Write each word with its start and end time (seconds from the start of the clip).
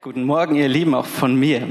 Guten 0.00 0.22
Morgen, 0.22 0.54
ihr 0.54 0.68
Lieben, 0.68 0.94
auch 0.94 1.06
von 1.06 1.34
mir. 1.34 1.66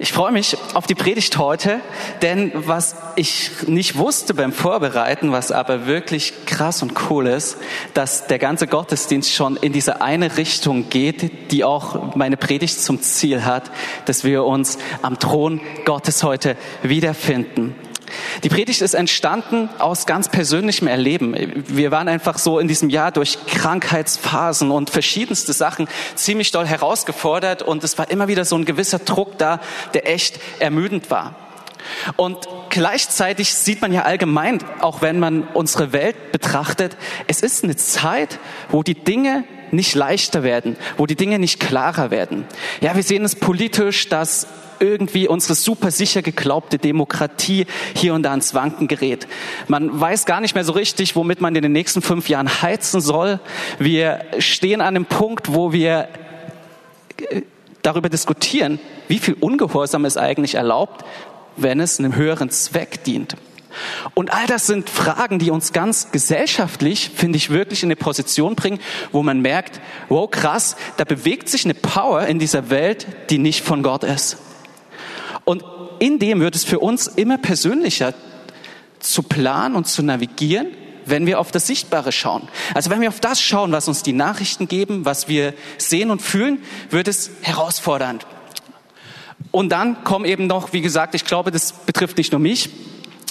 Ich 0.00 0.12
freue 0.12 0.32
mich 0.32 0.56
auf 0.74 0.88
die 0.88 0.96
Predigt 0.96 1.38
heute, 1.38 1.80
denn 2.20 2.50
was 2.52 2.96
ich 3.14 3.68
nicht 3.68 3.96
wusste 3.96 4.34
beim 4.34 4.50
Vorbereiten, 4.50 5.30
was 5.30 5.52
aber 5.52 5.86
wirklich 5.86 6.32
krass 6.44 6.82
und 6.82 6.94
cool 7.08 7.28
ist, 7.28 7.58
dass 7.94 8.26
der 8.26 8.40
ganze 8.40 8.66
Gottesdienst 8.66 9.32
schon 9.32 9.54
in 9.54 9.72
diese 9.72 10.02
eine 10.02 10.36
Richtung 10.36 10.88
geht, 10.88 11.52
die 11.52 11.62
auch 11.62 12.16
meine 12.16 12.36
Predigt 12.36 12.80
zum 12.80 13.00
Ziel 13.00 13.44
hat, 13.44 13.70
dass 14.06 14.24
wir 14.24 14.42
uns 14.42 14.78
am 15.00 15.20
Thron 15.20 15.60
Gottes 15.84 16.24
heute 16.24 16.56
wiederfinden. 16.82 17.76
Die 18.42 18.48
Predigt 18.48 18.82
ist 18.82 18.94
entstanden 18.94 19.68
aus 19.78 20.06
ganz 20.06 20.28
persönlichem 20.28 20.88
Erleben. 20.88 21.34
Wir 21.66 21.90
waren 21.90 22.08
einfach 22.08 22.38
so 22.38 22.58
in 22.58 22.68
diesem 22.68 22.90
Jahr 22.90 23.12
durch 23.12 23.38
Krankheitsphasen 23.46 24.70
und 24.70 24.90
verschiedenste 24.90 25.52
Sachen 25.52 25.88
ziemlich 26.14 26.50
doll 26.50 26.66
herausgefordert 26.66 27.62
und 27.62 27.84
es 27.84 27.98
war 27.98 28.10
immer 28.10 28.28
wieder 28.28 28.44
so 28.44 28.56
ein 28.56 28.64
gewisser 28.64 28.98
Druck 28.98 29.38
da, 29.38 29.60
der 29.94 30.08
echt 30.08 30.40
ermüdend 30.58 31.10
war. 31.10 31.34
Und 32.16 32.48
gleichzeitig 32.70 33.54
sieht 33.54 33.82
man 33.82 33.92
ja 33.92 34.02
allgemein, 34.02 34.58
auch 34.80 35.02
wenn 35.02 35.18
man 35.18 35.42
unsere 35.54 35.92
Welt 35.92 36.32
betrachtet, 36.32 36.96
es 37.26 37.40
ist 37.42 37.64
eine 37.64 37.76
Zeit, 37.76 38.38
wo 38.70 38.82
die 38.82 38.94
Dinge 38.94 39.44
nicht 39.70 39.94
leichter 39.94 40.42
werden, 40.42 40.76
wo 40.96 41.06
die 41.06 41.16
Dinge 41.16 41.38
nicht 41.38 41.58
klarer 41.58 42.10
werden. 42.10 42.44
Ja, 42.80 42.94
wir 42.94 43.02
sehen 43.02 43.24
es 43.24 43.34
politisch, 43.34 44.08
dass 44.08 44.46
irgendwie 44.82 45.28
unsere 45.28 45.54
super 45.54 45.90
sicher 45.90 46.20
geglaubte 46.20 46.76
Demokratie 46.76 47.66
hier 47.94 48.14
und 48.14 48.24
da 48.24 48.34
ins 48.34 48.52
Wanken 48.52 48.88
gerät. 48.88 49.28
Man 49.68 49.98
weiß 49.98 50.26
gar 50.26 50.40
nicht 50.40 50.54
mehr 50.54 50.64
so 50.64 50.72
richtig, 50.72 51.14
womit 51.14 51.40
man 51.40 51.54
in 51.54 51.62
den 51.62 51.72
nächsten 51.72 52.02
fünf 52.02 52.28
Jahren 52.28 52.62
heizen 52.62 53.00
soll. 53.00 53.40
Wir 53.78 54.24
stehen 54.38 54.80
an 54.80 54.88
einem 54.88 55.06
Punkt, 55.06 55.54
wo 55.54 55.72
wir 55.72 56.08
äh, 57.30 57.42
darüber 57.82 58.08
diskutieren, 58.08 58.80
wie 59.08 59.18
viel 59.18 59.34
Ungehorsam 59.34 60.04
ist 60.04 60.16
eigentlich 60.16 60.56
erlaubt, 60.56 61.04
wenn 61.56 61.80
es 61.80 61.98
einem 61.98 62.16
höheren 62.16 62.50
Zweck 62.50 63.04
dient. 63.04 63.36
Und 64.14 64.34
all 64.34 64.46
das 64.46 64.66
sind 64.66 64.90
Fragen, 64.90 65.38
die 65.38 65.50
uns 65.50 65.72
ganz 65.72 66.10
gesellschaftlich, 66.12 67.10
finde 67.14 67.36
ich, 67.38 67.50
wirklich 67.50 67.82
in 67.82 67.86
eine 67.86 67.96
Position 67.96 68.54
bringen, 68.54 68.80
wo 69.12 69.22
man 69.22 69.40
merkt, 69.40 69.80
wow, 70.08 70.30
krass, 70.30 70.76
da 70.96 71.04
bewegt 71.04 71.48
sich 71.48 71.64
eine 71.64 71.74
Power 71.74 72.26
in 72.26 72.38
dieser 72.38 72.68
Welt, 72.68 73.06
die 73.30 73.38
nicht 73.38 73.64
von 73.64 73.82
Gott 73.82 74.04
ist. 74.04 74.36
In 76.02 76.18
dem 76.18 76.40
wird 76.40 76.56
es 76.56 76.64
für 76.64 76.80
uns 76.80 77.06
immer 77.06 77.38
persönlicher 77.38 78.12
zu 78.98 79.22
planen 79.22 79.76
und 79.76 79.86
zu 79.86 80.02
navigieren, 80.02 80.66
wenn 81.06 81.26
wir 81.26 81.38
auf 81.38 81.52
das 81.52 81.68
Sichtbare 81.68 82.10
schauen. 82.10 82.48
Also 82.74 82.90
wenn 82.90 83.00
wir 83.00 83.08
auf 83.08 83.20
das 83.20 83.40
schauen, 83.40 83.70
was 83.70 83.86
uns 83.86 84.02
die 84.02 84.12
Nachrichten 84.12 84.66
geben, 84.66 85.04
was 85.04 85.28
wir 85.28 85.54
sehen 85.78 86.10
und 86.10 86.20
fühlen, 86.20 86.58
wird 86.90 87.06
es 87.06 87.30
herausfordernd. 87.42 88.26
Und 89.52 89.70
dann 89.70 90.02
kommen 90.02 90.24
eben 90.24 90.48
noch, 90.48 90.72
wie 90.72 90.80
gesagt, 90.80 91.14
ich 91.14 91.24
glaube, 91.24 91.52
das 91.52 91.72
betrifft 91.72 92.18
nicht 92.18 92.32
nur 92.32 92.40
mich, 92.40 92.70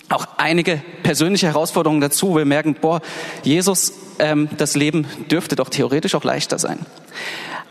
auch 0.08 0.26
einige 0.38 0.82
persönliche 1.04 1.48
Herausforderungen 1.48 2.00
dazu. 2.00 2.38
Wir 2.38 2.46
merken, 2.46 2.78
boah, 2.80 3.02
Jesus, 3.44 3.92
ähm, 4.18 4.48
das 4.58 4.78
Leben 4.78 5.08
dürfte 5.30 5.58
doch 5.58 5.68
theoretisch 5.68 6.16
auch 6.16 6.24
leichter 6.24 6.58
sein. 6.58 6.80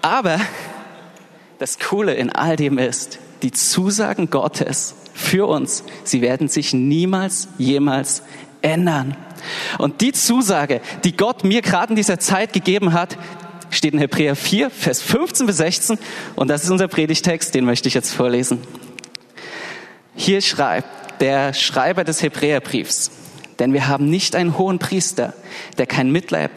Aber 0.02 0.38
das 1.58 1.78
Coole 1.78 2.12
in 2.12 2.30
all 2.30 2.56
dem 2.56 2.76
ist, 2.76 3.18
die 3.42 3.52
Zusagen 3.52 4.30
Gottes 4.30 4.94
für 5.14 5.46
uns, 5.46 5.84
sie 6.05 6.22
werden 6.22 6.48
sich 6.48 6.72
niemals, 6.72 7.48
jemals 7.58 8.22
ändern. 8.62 9.16
Und 9.78 10.00
die 10.00 10.12
Zusage, 10.12 10.80
die 11.05 11.16
Gott 11.16 11.44
mir 11.44 11.62
gerade 11.62 11.91
in 11.91 11.96
dieser 11.96 12.18
Zeit 12.18 12.52
gegeben 12.52 12.92
hat, 12.92 13.16
steht 13.70 13.94
in 13.94 13.98
Hebräer 13.98 14.36
4, 14.36 14.70
Vers 14.70 15.00
15 15.00 15.46
bis 15.46 15.56
16. 15.58 15.98
Und 16.36 16.48
das 16.48 16.64
ist 16.64 16.70
unser 16.70 16.88
Predigtext, 16.88 17.55
den 17.55 17.64
möchte 17.64 17.88
ich 17.88 17.94
jetzt 17.94 18.12
vorlesen. 18.12 18.58
Hier 20.14 20.41
schreibt 20.41 21.20
der 21.20 21.55
Schreiber 21.55 22.05
des 22.05 22.22
Hebräerbriefs, 22.22 23.11
denn 23.60 23.74
wir 23.74 23.88
haben 23.88 24.06
nicht 24.06 24.34
einen 24.34 24.56
hohen 24.58 24.78
Priester, 24.78 25.34
der 25.78 25.86
kein 25.86 26.10
Mitleid, 26.10 26.50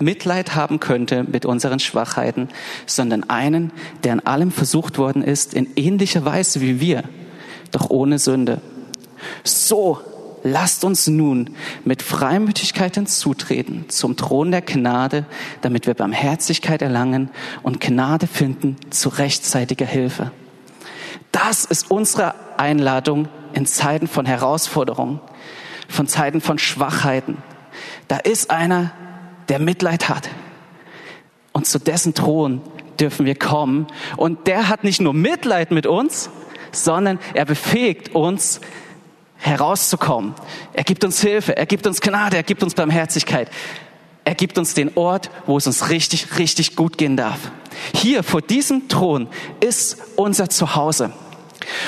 Mitleid 0.00 0.56
haben 0.56 0.80
könnte 0.80 1.24
mit 1.24 1.46
unseren 1.46 1.78
Schwachheiten, 1.78 2.48
sondern 2.84 3.30
einen, 3.30 3.72
der 4.02 4.12
an 4.12 4.20
allem 4.20 4.50
versucht 4.50 4.98
worden 4.98 5.22
ist, 5.22 5.54
in 5.54 5.68
ähnlicher 5.76 6.24
Weise 6.24 6.60
wie 6.60 6.80
wir, 6.80 7.04
doch 7.70 7.90
ohne 7.90 8.18
Sünde. 8.18 8.60
So 9.44 10.00
lasst 10.42 10.84
uns 10.84 11.06
nun 11.06 11.50
mit 11.84 12.02
Freimütigkeit 12.02 12.96
hinzutreten 12.96 13.88
zum 13.88 14.16
Thron 14.16 14.50
der 14.50 14.62
Gnade, 14.62 15.26
damit 15.60 15.86
wir 15.86 15.94
Barmherzigkeit 15.94 16.82
erlangen 16.82 17.30
und 17.62 17.80
Gnade 17.80 18.26
finden 18.26 18.76
zu 18.90 19.10
rechtzeitiger 19.10 19.86
Hilfe. 19.86 20.32
Das 21.30 21.64
ist 21.64 21.90
unsere 21.90 22.34
Einladung 22.56 23.28
in 23.52 23.64
Zeiten 23.64 24.08
von 24.08 24.26
Herausforderungen 24.26 25.20
von 25.88 26.06
Zeiten 26.06 26.40
von 26.40 26.58
Schwachheiten. 26.58 27.38
Da 28.06 28.18
ist 28.18 28.50
einer, 28.50 28.92
der 29.48 29.58
Mitleid 29.58 30.08
hat. 30.08 30.28
Und 31.52 31.66
zu 31.66 31.78
dessen 31.80 32.14
Thron 32.14 32.60
dürfen 33.00 33.26
wir 33.26 33.34
kommen. 33.34 33.86
Und 34.16 34.46
der 34.46 34.68
hat 34.68 34.84
nicht 34.84 35.00
nur 35.00 35.14
Mitleid 35.14 35.70
mit 35.70 35.86
uns, 35.86 36.30
sondern 36.70 37.18
er 37.34 37.44
befähigt 37.44 38.14
uns, 38.14 38.60
herauszukommen. 39.38 40.34
Er 40.72 40.84
gibt 40.84 41.04
uns 41.04 41.20
Hilfe, 41.20 41.56
er 41.56 41.66
gibt 41.66 41.86
uns 41.86 42.00
Gnade, 42.00 42.36
er 42.36 42.42
gibt 42.42 42.62
uns 42.62 42.74
Barmherzigkeit. 42.74 43.48
Er 44.24 44.34
gibt 44.34 44.58
uns 44.58 44.74
den 44.74 44.96
Ort, 44.96 45.30
wo 45.46 45.56
es 45.56 45.66
uns 45.66 45.88
richtig, 45.88 46.38
richtig 46.38 46.76
gut 46.76 46.98
gehen 46.98 47.16
darf. 47.16 47.50
Hier 47.94 48.22
vor 48.22 48.42
diesem 48.42 48.88
Thron 48.88 49.28
ist 49.60 49.96
unser 50.16 50.50
Zuhause. 50.50 51.12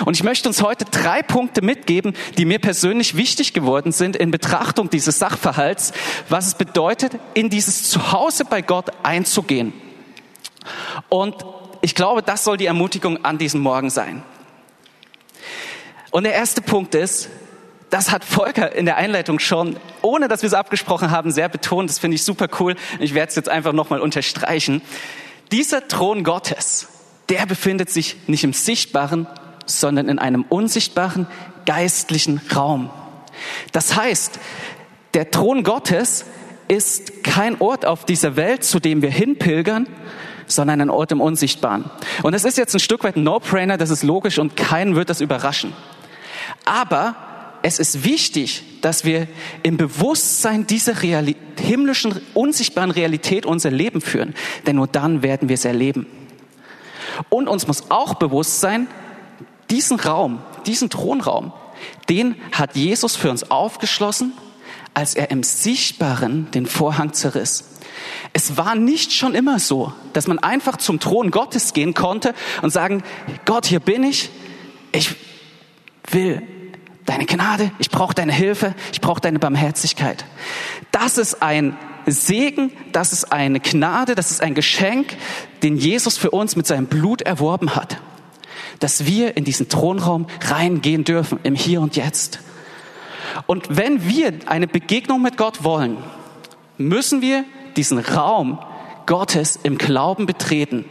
Und 0.04 0.14
ich 0.14 0.22
möchte 0.22 0.48
uns 0.48 0.62
heute 0.62 0.84
drei 0.84 1.22
Punkte 1.22 1.62
mitgeben, 1.62 2.14
die 2.38 2.44
mir 2.44 2.58
persönlich 2.58 3.16
wichtig 3.16 3.52
geworden 3.52 3.92
sind 3.92 4.16
in 4.16 4.30
Betrachtung 4.30 4.90
dieses 4.90 5.18
Sachverhalts, 5.18 5.92
was 6.28 6.48
es 6.48 6.54
bedeutet, 6.54 7.12
in 7.34 7.50
dieses 7.50 7.90
Zuhause 7.90 8.44
bei 8.44 8.62
Gott 8.62 8.90
einzugehen. 9.02 9.72
Und 11.08 11.36
ich 11.80 11.94
glaube, 11.94 12.22
das 12.22 12.44
soll 12.44 12.56
die 12.56 12.66
Ermutigung 12.66 13.24
an 13.24 13.38
diesem 13.38 13.60
Morgen 13.60 13.90
sein. 13.90 14.22
Und 16.10 16.24
der 16.24 16.34
erste 16.34 16.60
Punkt 16.60 16.94
ist, 16.94 17.28
das 17.88 18.10
hat 18.10 18.24
Volker 18.24 18.74
in 18.74 18.84
der 18.84 18.96
Einleitung 18.96 19.38
schon, 19.38 19.76
ohne 20.02 20.28
dass 20.28 20.42
wir 20.42 20.46
es 20.46 20.54
abgesprochen 20.54 21.10
haben, 21.10 21.32
sehr 21.32 21.48
betont. 21.48 21.90
Das 21.90 21.98
finde 21.98 22.14
ich 22.14 22.24
super 22.24 22.48
cool. 22.60 22.76
Ich 23.00 23.14
werde 23.14 23.30
es 23.30 23.36
jetzt 23.36 23.48
einfach 23.48 23.72
nochmal 23.72 24.00
unterstreichen. 24.00 24.82
Dieser 25.50 25.88
Thron 25.88 26.22
Gottes, 26.22 26.88
der 27.28 27.46
befindet 27.46 27.90
sich 27.90 28.16
nicht 28.28 28.44
im 28.44 28.52
Sichtbaren, 28.52 29.26
sondern 29.78 30.08
in 30.08 30.18
einem 30.18 30.44
unsichtbaren 30.48 31.26
geistlichen 31.66 32.40
Raum. 32.54 32.90
Das 33.72 33.96
heißt, 33.96 34.38
der 35.14 35.30
Thron 35.30 35.62
Gottes 35.62 36.24
ist 36.68 37.24
kein 37.24 37.60
Ort 37.60 37.84
auf 37.84 38.04
dieser 38.04 38.36
Welt, 38.36 38.64
zu 38.64 38.80
dem 38.80 39.02
wir 39.02 39.10
hinpilgern, 39.10 39.86
sondern 40.46 40.80
ein 40.80 40.90
Ort 40.90 41.12
im 41.12 41.20
Unsichtbaren. 41.20 41.90
Und 42.22 42.34
es 42.34 42.44
ist 42.44 42.58
jetzt 42.58 42.74
ein 42.74 42.80
Stück 42.80 43.04
weit 43.04 43.16
ein 43.16 43.24
No-Brainer, 43.24 43.76
das 43.76 43.90
ist 43.90 44.02
logisch 44.02 44.38
und 44.38 44.56
keinen 44.56 44.94
wird 44.94 45.10
das 45.10 45.20
überraschen. 45.20 45.72
Aber 46.64 47.16
es 47.62 47.78
ist 47.78 48.04
wichtig, 48.04 48.62
dass 48.80 49.04
wir 49.04 49.26
im 49.62 49.76
Bewusstsein 49.76 50.66
dieser 50.66 51.02
Realität, 51.02 51.60
himmlischen, 51.60 52.20
unsichtbaren 52.34 52.90
Realität 52.90 53.44
unser 53.44 53.70
Leben 53.70 54.00
führen. 54.00 54.34
Denn 54.66 54.76
nur 54.76 54.86
dann 54.86 55.22
werden 55.22 55.48
wir 55.48 55.54
es 55.54 55.64
erleben. 55.64 56.06
Und 57.28 57.48
uns 57.48 57.66
muss 57.66 57.90
auch 57.90 58.14
bewusst 58.14 58.60
sein, 58.60 58.86
diesen 59.70 59.98
Raum, 59.98 60.40
diesen 60.66 60.90
Thronraum, 60.90 61.52
den 62.08 62.36
hat 62.52 62.76
Jesus 62.76 63.16
für 63.16 63.30
uns 63.30 63.50
aufgeschlossen, 63.50 64.32
als 64.94 65.14
er 65.14 65.30
im 65.30 65.42
Sichtbaren 65.42 66.50
den 66.50 66.66
Vorhang 66.66 67.12
zerriss. 67.12 67.64
Es 68.32 68.56
war 68.56 68.74
nicht 68.74 69.12
schon 69.12 69.34
immer 69.34 69.58
so, 69.58 69.92
dass 70.12 70.26
man 70.26 70.38
einfach 70.38 70.76
zum 70.76 71.00
Thron 71.00 71.30
Gottes 71.30 71.72
gehen 71.72 71.94
konnte 71.94 72.34
und 72.62 72.70
sagen, 72.70 73.02
Gott, 73.44 73.66
hier 73.66 73.80
bin 73.80 74.04
ich, 74.04 74.30
ich 74.92 75.14
will 76.10 76.42
deine 77.06 77.26
Gnade, 77.26 77.72
ich 77.78 77.90
brauche 77.90 78.14
deine 78.14 78.32
Hilfe, 78.32 78.74
ich 78.92 79.00
brauche 79.00 79.20
deine 79.20 79.38
Barmherzigkeit. 79.38 80.24
Das 80.92 81.18
ist 81.18 81.42
ein 81.42 81.76
Segen, 82.06 82.72
das 82.92 83.12
ist 83.12 83.32
eine 83.32 83.60
Gnade, 83.60 84.14
das 84.14 84.30
ist 84.30 84.42
ein 84.42 84.54
Geschenk, 84.54 85.16
den 85.62 85.76
Jesus 85.76 86.16
für 86.16 86.30
uns 86.30 86.56
mit 86.56 86.66
seinem 86.66 86.86
Blut 86.86 87.22
erworben 87.22 87.74
hat 87.76 87.98
dass 88.78 89.06
wir 89.06 89.36
in 89.36 89.44
diesen 89.44 89.68
Thronraum 89.68 90.26
reingehen 90.42 91.04
dürfen, 91.04 91.38
im 91.42 91.54
Hier 91.54 91.80
und 91.80 91.96
Jetzt. 91.96 92.40
Und 93.46 93.76
wenn 93.76 94.08
wir 94.08 94.32
eine 94.46 94.66
Begegnung 94.66 95.22
mit 95.22 95.36
Gott 95.36 95.64
wollen, 95.64 95.98
müssen 96.78 97.20
wir 97.20 97.44
diesen 97.76 97.98
Raum 97.98 98.58
Gottes 99.06 99.58
im 99.62 99.78
Glauben 99.78 100.26
betreten. 100.26 100.84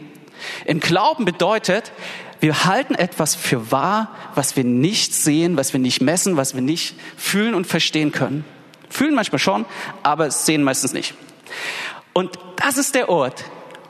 Im 0.64 0.80
Glauben 0.80 1.24
bedeutet, 1.24 1.92
wir 2.40 2.64
halten 2.64 2.94
etwas 2.94 3.34
für 3.34 3.70
wahr, 3.70 4.08
was 4.34 4.56
wir 4.56 4.64
nicht 4.64 5.14
sehen, 5.14 5.56
was 5.56 5.72
wir 5.72 5.80
nicht 5.80 6.00
messen, 6.00 6.36
was 6.36 6.54
wir 6.54 6.62
nicht 6.62 6.94
fühlen 7.16 7.54
und 7.54 7.66
verstehen 7.66 8.12
können. 8.12 8.44
Fühlen 8.88 9.14
manchmal 9.14 9.38
schon, 9.38 9.66
aber 10.02 10.30
sehen 10.30 10.62
meistens 10.62 10.92
nicht. 10.92 11.14
Und 12.12 12.38
das 12.56 12.78
ist 12.78 12.94
der 12.94 13.08
Ort, 13.08 13.44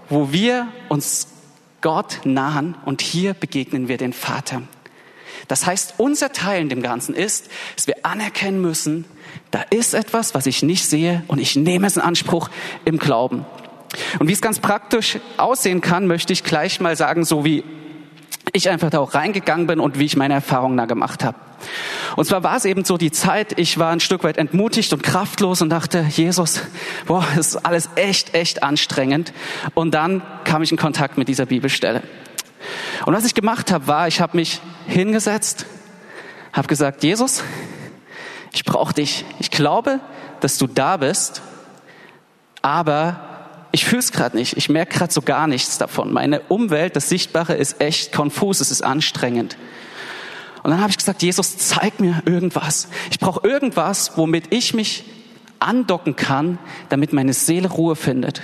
wo 0.08 0.32
wir 0.32 0.68
uns 0.88 1.28
Gott 1.80 2.20
nahen 2.24 2.74
und 2.84 3.00
hier 3.02 3.34
begegnen 3.34 3.88
wir 3.88 3.96
den 3.96 4.12
Vater. 4.12 4.62
Das 5.48 5.66
heißt, 5.66 5.94
unser 5.98 6.32
Teil 6.32 6.62
in 6.62 6.68
dem 6.68 6.82
Ganzen 6.82 7.14
ist, 7.14 7.50
dass 7.76 7.86
wir 7.86 8.04
anerkennen 8.04 8.60
müssen, 8.60 9.04
da 9.50 9.62
ist 9.70 9.94
etwas, 9.94 10.34
was 10.34 10.46
ich 10.46 10.62
nicht 10.62 10.86
sehe 10.86 11.24
und 11.28 11.38
ich 11.38 11.56
nehme 11.56 11.86
es 11.86 11.96
in 11.96 12.02
Anspruch 12.02 12.50
im 12.84 12.98
Glauben. 12.98 13.44
Und 14.18 14.28
wie 14.28 14.32
es 14.32 14.40
ganz 14.40 14.60
praktisch 14.60 15.18
aussehen 15.36 15.80
kann, 15.80 16.06
möchte 16.06 16.32
ich 16.32 16.44
gleich 16.44 16.80
mal 16.80 16.96
sagen, 16.96 17.24
so 17.24 17.44
wie 17.44 17.64
ich 18.52 18.68
einfach 18.68 18.90
da 18.90 19.00
auch 19.00 19.14
reingegangen 19.14 19.66
bin 19.66 19.80
und 19.80 19.98
wie 19.98 20.04
ich 20.04 20.16
meine 20.16 20.34
Erfahrungen 20.34 20.76
da 20.76 20.84
gemacht 20.84 21.24
habe. 21.24 21.36
Und 22.16 22.24
zwar 22.24 22.42
war 22.42 22.56
es 22.56 22.64
eben 22.64 22.84
so 22.84 22.96
die 22.96 23.10
Zeit, 23.10 23.58
ich 23.58 23.78
war 23.78 23.90
ein 23.90 24.00
Stück 24.00 24.24
weit 24.24 24.36
entmutigt 24.36 24.92
und 24.92 25.02
kraftlos 25.02 25.62
und 25.62 25.70
dachte, 25.70 26.06
Jesus, 26.08 26.62
boah, 27.06 27.24
das 27.36 27.48
ist 27.48 27.56
alles 27.66 27.90
echt, 27.94 28.34
echt 28.34 28.62
anstrengend. 28.62 29.32
Und 29.74 29.92
dann 29.92 30.22
kam 30.44 30.62
ich 30.62 30.70
in 30.72 30.78
Kontakt 30.78 31.18
mit 31.18 31.28
dieser 31.28 31.46
Bibelstelle. 31.46 32.02
Und 33.06 33.14
was 33.14 33.24
ich 33.24 33.34
gemacht 33.34 33.72
habe, 33.72 33.86
war, 33.86 34.08
ich 34.08 34.20
habe 34.20 34.36
mich 34.36 34.60
hingesetzt, 34.86 35.66
habe 36.52 36.68
gesagt, 36.68 37.02
Jesus, 37.02 37.42
ich 38.52 38.64
brauche 38.64 38.94
dich. 38.94 39.24
Ich 39.38 39.50
glaube, 39.50 40.00
dass 40.40 40.58
du 40.58 40.66
da 40.66 40.96
bist, 40.96 41.42
aber 42.62 43.20
ich 43.72 43.84
fühle 43.84 44.00
es 44.00 44.12
gerade 44.12 44.36
nicht. 44.36 44.56
Ich 44.56 44.68
merke 44.68 44.98
gerade 44.98 45.12
so 45.12 45.22
gar 45.22 45.46
nichts 45.46 45.78
davon. 45.78 46.12
Meine 46.12 46.40
Umwelt, 46.40 46.96
das 46.96 47.08
Sichtbare 47.08 47.54
ist 47.54 47.80
echt 47.80 48.12
konfus, 48.12 48.60
es 48.60 48.70
ist 48.70 48.82
anstrengend. 48.82 49.56
Und 50.62 50.70
dann 50.70 50.80
habe 50.80 50.90
ich 50.90 50.98
gesagt, 50.98 51.22
Jesus, 51.22 51.56
zeig 51.58 52.00
mir 52.00 52.22
irgendwas. 52.26 52.88
Ich 53.10 53.18
brauche 53.18 53.46
irgendwas, 53.46 54.16
womit 54.16 54.52
ich 54.52 54.74
mich 54.74 55.04
andocken 55.58 56.16
kann, 56.16 56.58
damit 56.88 57.12
meine 57.12 57.32
Seele 57.32 57.68
Ruhe 57.68 57.96
findet. 57.96 58.42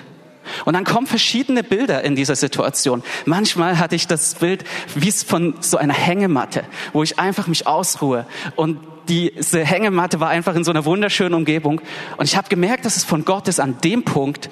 Und 0.64 0.74
dann 0.74 0.84
kommen 0.84 1.06
verschiedene 1.06 1.64
Bilder 1.64 2.04
in 2.04 2.14
dieser 2.14 2.36
Situation. 2.36 3.02
Manchmal 3.24 3.78
hatte 3.78 3.96
ich 3.96 4.06
das 4.06 4.36
Bild 4.36 4.64
wie 4.94 5.08
es 5.08 5.22
von 5.22 5.54
so 5.60 5.76
einer 5.76 5.94
Hängematte, 5.94 6.64
wo 6.92 7.02
ich 7.02 7.18
einfach 7.18 7.46
mich 7.48 7.66
ausruhe. 7.66 8.26
Und 8.54 8.78
diese 9.08 9.64
Hängematte 9.64 10.20
war 10.20 10.29
einfach 10.29 10.55
in 10.55 10.64
so 10.64 10.70
einer 10.70 10.85
wunderschönen 10.85 11.35
Umgebung. 11.35 11.81
Und 12.17 12.26
ich 12.26 12.37
habe 12.37 12.49
gemerkt, 12.49 12.85
dass 12.85 12.97
es 12.97 13.05
von 13.05 13.25
Gott 13.25 13.49
ist 13.49 13.61
an 13.61 13.76
dem 13.82 14.05
Punkt, 14.05 14.49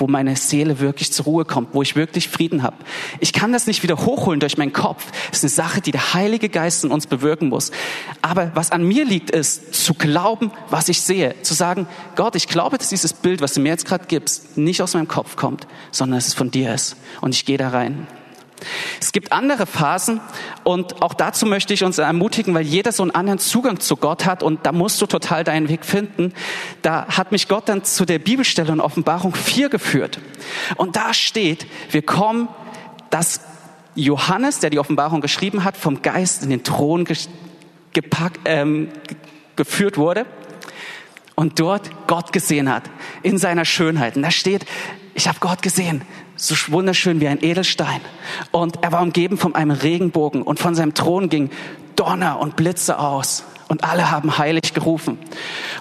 wo 0.00 0.06
meine 0.06 0.36
Seele 0.36 0.80
wirklich 0.80 1.12
zur 1.12 1.24
Ruhe 1.24 1.44
kommt, 1.44 1.70
wo 1.72 1.82
ich 1.82 1.96
wirklich 1.96 2.28
Frieden 2.28 2.62
habe. 2.62 2.76
Ich 3.20 3.32
kann 3.32 3.52
das 3.52 3.66
nicht 3.66 3.82
wieder 3.82 3.96
hochholen 3.96 4.40
durch 4.40 4.58
meinen 4.58 4.72
Kopf. 4.72 5.06
Das 5.30 5.42
ist 5.42 5.58
eine 5.58 5.68
Sache, 5.68 5.80
die 5.80 5.90
der 5.90 6.14
Heilige 6.14 6.48
Geist 6.48 6.84
in 6.84 6.90
uns 6.90 7.06
bewirken 7.06 7.48
muss. 7.48 7.70
Aber 8.22 8.52
was 8.54 8.70
an 8.70 8.84
mir 8.84 9.04
liegt, 9.04 9.30
ist 9.30 9.74
zu 9.74 9.94
glauben, 9.94 10.50
was 10.70 10.88
ich 10.88 11.02
sehe. 11.02 11.34
Zu 11.42 11.54
sagen, 11.54 11.86
Gott, 12.16 12.36
ich 12.36 12.48
glaube, 12.48 12.78
dass 12.78 12.88
dieses 12.88 13.12
Bild, 13.12 13.40
was 13.40 13.54
du 13.54 13.60
mir 13.60 13.70
jetzt 13.70 13.86
gerade 13.86 14.04
gibst, 14.06 14.56
nicht 14.56 14.82
aus 14.82 14.94
meinem 14.94 15.08
Kopf 15.08 15.36
kommt, 15.36 15.66
sondern 15.90 16.18
dass 16.18 16.28
es 16.28 16.34
von 16.34 16.50
dir 16.50 16.74
ist. 16.74 16.96
Und 17.20 17.34
ich 17.34 17.44
gehe 17.44 17.58
da 17.58 17.70
rein. 17.70 18.06
Es 19.00 19.12
gibt 19.12 19.32
andere 19.32 19.66
Phasen 19.66 20.20
und 20.64 21.02
auch 21.02 21.14
dazu 21.14 21.46
möchte 21.46 21.74
ich 21.74 21.84
uns 21.84 21.98
ermutigen, 21.98 22.54
weil 22.54 22.64
jeder 22.64 22.92
so 22.92 23.02
einen 23.02 23.12
anderen 23.12 23.38
Zugang 23.38 23.80
zu 23.80 23.96
Gott 23.96 24.26
hat 24.26 24.42
und 24.42 24.66
da 24.66 24.72
musst 24.72 25.00
du 25.00 25.06
total 25.06 25.44
deinen 25.44 25.68
Weg 25.68 25.84
finden. 25.84 26.32
Da 26.82 27.06
hat 27.08 27.32
mich 27.32 27.48
Gott 27.48 27.68
dann 27.68 27.84
zu 27.84 28.04
der 28.04 28.18
Bibelstelle 28.18 28.72
in 28.72 28.80
Offenbarung 28.80 29.34
4 29.34 29.68
geführt. 29.68 30.18
Und 30.76 30.96
da 30.96 31.14
steht, 31.14 31.66
wir 31.90 32.02
kommen, 32.02 32.48
dass 33.10 33.40
Johannes, 33.94 34.60
der 34.60 34.70
die 34.70 34.78
Offenbarung 34.78 35.20
geschrieben 35.20 35.64
hat, 35.64 35.76
vom 35.76 36.02
Geist 36.02 36.42
in 36.42 36.50
den 36.50 36.62
Thron 36.62 37.06
gepackt, 37.92 38.40
ähm, 38.44 38.88
geführt 39.56 39.96
wurde 39.96 40.24
und 41.34 41.60
dort 41.60 41.90
Gott 42.06 42.32
gesehen 42.32 42.72
hat 42.72 42.84
in 43.22 43.38
seiner 43.38 43.64
Schönheit. 43.64 44.16
Und 44.16 44.22
da 44.22 44.30
steht, 44.30 44.66
ich 45.14 45.26
habe 45.28 45.38
Gott 45.40 45.62
gesehen, 45.62 46.02
so 46.38 46.54
wunderschön 46.72 47.20
wie 47.20 47.28
ein 47.28 47.42
Edelstein. 47.42 48.00
Und 48.50 48.82
er 48.82 48.92
war 48.92 49.02
umgeben 49.02 49.36
von 49.36 49.54
einem 49.54 49.72
Regenbogen 49.72 50.42
und 50.42 50.58
von 50.58 50.74
seinem 50.74 50.94
Thron 50.94 51.28
ging 51.28 51.50
Donner 51.96 52.38
und 52.40 52.56
Blitze 52.56 52.98
aus. 52.98 53.44
Und 53.68 53.84
alle 53.84 54.10
haben 54.10 54.38
heilig 54.38 54.72
gerufen. 54.72 55.18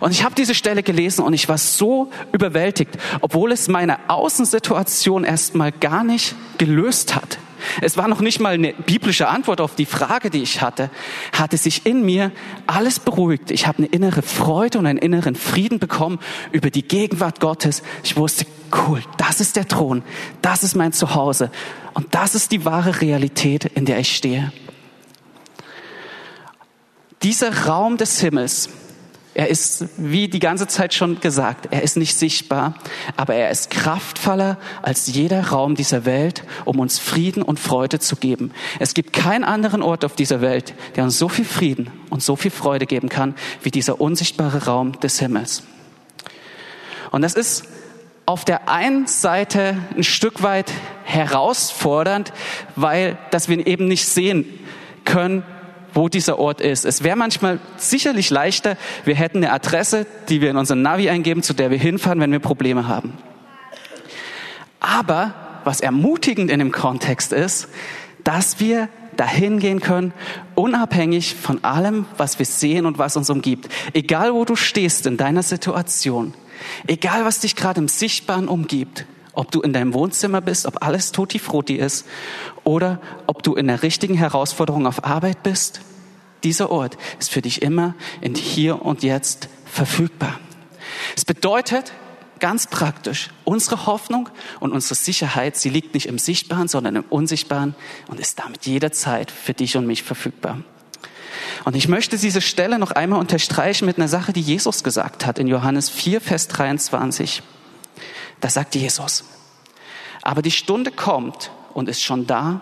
Und 0.01 0.11
ich 0.11 0.23
habe 0.23 0.35
diese 0.35 0.53
Stelle 0.53 0.83
gelesen 0.83 1.23
und 1.23 1.33
ich 1.33 1.47
war 1.47 1.57
so 1.57 2.11
überwältigt, 2.33 2.97
obwohl 3.21 3.53
es 3.53 3.69
meine 3.69 4.09
Außensituation 4.09 5.23
erstmal 5.23 5.71
gar 5.71 6.03
nicht 6.03 6.35
gelöst 6.57 7.15
hat. 7.15 7.39
Es 7.81 7.97
war 7.97 8.07
noch 8.07 8.21
nicht 8.21 8.39
mal 8.39 8.53
eine 8.53 8.73
biblische 8.73 9.27
Antwort 9.27 9.61
auf 9.61 9.75
die 9.75 9.85
Frage, 9.85 10.29
die 10.29 10.41
ich 10.41 10.61
hatte, 10.61 10.89
hatte 11.33 11.57
sich 11.57 11.85
in 11.85 12.05
mir 12.05 12.31
alles 12.65 12.99
beruhigt. 12.99 13.51
Ich 13.51 13.67
habe 13.67 13.79
eine 13.79 13.87
innere 13.87 14.21
Freude 14.21 14.79
und 14.79 14.85
einen 14.85 14.99
inneren 14.99 15.35
Frieden 15.35 15.79
bekommen 15.79 16.19
über 16.51 16.69
die 16.69 16.87
Gegenwart 16.87 17.39
Gottes. 17.39 17.83
Ich 18.03 18.17
wusste, 18.17 18.45
cool, 18.87 19.01
das 19.17 19.41
ist 19.41 19.55
der 19.55 19.67
Thron, 19.67 20.03
das 20.41 20.63
ist 20.63 20.75
mein 20.75 20.93
Zuhause 20.93 21.51
und 21.93 22.13
das 22.13 22.35
ist 22.35 22.51
die 22.51 22.65
wahre 22.65 23.01
Realität, 23.01 23.65
in 23.65 23.85
der 23.85 23.99
ich 23.99 24.15
stehe. 24.15 24.51
Dieser 27.23 27.65
Raum 27.65 27.97
des 27.97 28.19
Himmels, 28.19 28.69
er 29.33 29.49
ist, 29.49 29.85
wie 29.97 30.27
die 30.27 30.39
ganze 30.39 30.67
Zeit 30.67 30.95
schon 30.95 31.19
gesagt, 31.19 31.67
er 31.69 31.83
ist 31.83 31.95
nicht 31.95 32.17
sichtbar, 32.17 32.73
aber 33.15 33.35
er 33.35 33.51
ist 33.51 33.69
kraftvoller 33.69 34.57
als 34.81 35.05
jeder 35.05 35.49
Raum 35.49 35.75
dieser 35.75 36.05
Welt, 36.05 36.43
um 36.65 36.79
uns 36.79 36.97
Frieden 36.97 37.43
und 37.43 37.59
Freude 37.59 37.99
zu 37.99 38.15
geben. 38.15 38.51
Es 38.79 38.95
gibt 38.95 39.13
keinen 39.13 39.43
anderen 39.43 39.83
Ort 39.83 40.05
auf 40.05 40.15
dieser 40.15 40.41
Welt, 40.41 40.73
der 40.95 41.03
uns 41.03 41.19
so 41.19 41.29
viel 41.29 41.45
Frieden 41.45 41.91
und 42.09 42.23
so 42.23 42.35
viel 42.35 42.49
Freude 42.49 42.87
geben 42.87 43.09
kann, 43.09 43.35
wie 43.61 43.69
dieser 43.69 44.01
unsichtbare 44.01 44.65
Raum 44.65 44.99
des 45.01 45.19
Himmels. 45.19 45.61
Und 47.11 47.21
das 47.21 47.35
ist 47.35 47.65
auf 48.25 48.43
der 48.43 48.69
einen 48.69 49.07
Seite 49.07 49.77
ein 49.95 50.03
Stück 50.03 50.41
weit 50.41 50.71
herausfordernd, 51.03 52.33
weil, 52.75 53.17
dass 53.29 53.49
wir 53.49 53.65
eben 53.65 53.87
nicht 53.87 54.07
sehen 54.07 54.45
können, 55.05 55.43
wo 55.97 56.09
dieser 56.09 56.38
Ort 56.38 56.61
ist. 56.61 56.85
Es 56.85 57.03
wäre 57.03 57.17
manchmal 57.17 57.59
sicherlich 57.75 58.29
leichter, 58.29 58.77
wir 59.03 59.15
hätten 59.15 59.39
eine 59.39 59.51
Adresse, 59.51 60.05
die 60.29 60.41
wir 60.41 60.51
in 60.51 60.57
unseren 60.57 60.83
Navi 60.83 61.09
eingeben, 61.09 61.41
zu 61.41 61.53
der 61.53 61.71
wir 61.71 61.79
hinfahren, 61.79 62.19
wenn 62.19 62.31
wir 62.31 62.39
Probleme 62.39 62.88
haben. 62.88 63.13
Aber 64.79 65.33
was 65.63 65.81
ermutigend 65.81 66.51
in 66.51 66.59
dem 66.59 66.71
Kontext 66.71 67.33
ist, 67.33 67.67
dass 68.23 68.59
wir 68.59 68.89
dahin 69.17 69.57
gehen 69.59 69.79
können, 69.79 70.13
unabhängig 70.53 71.33
von 71.33 71.63
allem, 71.63 72.05
was 72.15 72.38
wir 72.38 72.45
sehen 72.45 72.85
und 72.85 72.99
was 72.99 73.17
uns 73.17 73.31
umgibt. 73.31 73.67
Egal 73.94 74.35
wo 74.35 74.45
du 74.45 74.55
stehst 74.55 75.07
in 75.07 75.17
deiner 75.17 75.41
Situation, 75.41 76.35
egal 76.85 77.25
was 77.25 77.39
dich 77.39 77.55
gerade 77.55 77.81
im 77.81 77.88
Sichtbaren 77.88 78.47
umgibt, 78.47 79.05
ob 79.33 79.51
du 79.51 79.61
in 79.61 79.73
deinem 79.73 79.94
Wohnzimmer 79.94 80.41
bist, 80.41 80.65
ob 80.65 80.83
alles 80.83 81.11
tutti 81.11 81.39
frutti 81.39 81.75
ist 81.75 82.05
oder 82.67 82.99
ob 83.27 83.43
du 83.43 83.55
in 83.55 83.67
der 83.67 83.81
richtigen 83.81 84.15
Herausforderung 84.15 84.87
auf 84.87 85.06
Arbeit 85.06 85.42
bist, 85.42 85.80
dieser 86.44 86.69
Ort 86.69 86.97
ist 87.18 87.31
für 87.31 87.42
dich 87.42 87.61
immer 87.61 87.95
in 88.19 88.35
hier 88.35 88.81
und 88.81 89.03
jetzt 89.03 89.47
verfügbar. 89.65 90.37
Es 91.15 91.23
bedeutet 91.23 91.94
ganz 92.39 92.68
praktisch, 92.68 93.30
unsere 93.45 93.85
Hoffnung 93.85 94.27
und 94.59 94.73
unsere 94.73 94.95
Sicherheit, 94.95 95.56
sie 95.56 95.69
liegt 95.69 95.94
nicht 95.94 96.07
im 96.07 96.19
Sichtbaren, 96.19 96.68
sondern 96.68 96.97
im 96.97 97.06
Unsichtbaren 97.09 97.73
und 98.09 98.19
ist 98.19 98.37
damit 98.37 98.65
jederzeit 98.65 99.31
für 99.31 99.53
dich 99.53 99.77
und 99.77 99.87
mich 99.87 100.03
verfügbar. 100.03 100.59
Und 101.63 101.77
ich 101.77 101.87
möchte 101.87 102.18
diese 102.18 102.42
Stelle 102.42 102.80
noch 102.80 102.92
einmal 102.92 103.19
unterstreichen 103.19 103.85
mit 103.85 103.95
einer 103.97 104.09
Sache, 104.09 104.33
die 104.33 104.42
Jesus 104.42 104.83
gesagt 104.83 105.25
hat 105.25 105.39
in 105.39 105.47
Johannes 105.47 105.89
4, 105.89 106.19
Vers 106.19 106.49
23. 106.49 107.44
Da 108.42 108.49
sagt 108.49 108.75
Jesus, 108.75 109.23
aber 110.21 110.42
die 110.42 110.51
Stunde 110.51 110.92
kommt 110.92 111.49
und 111.77 111.87
ist 111.87 112.01
schon 112.01 112.25
da, 112.25 112.61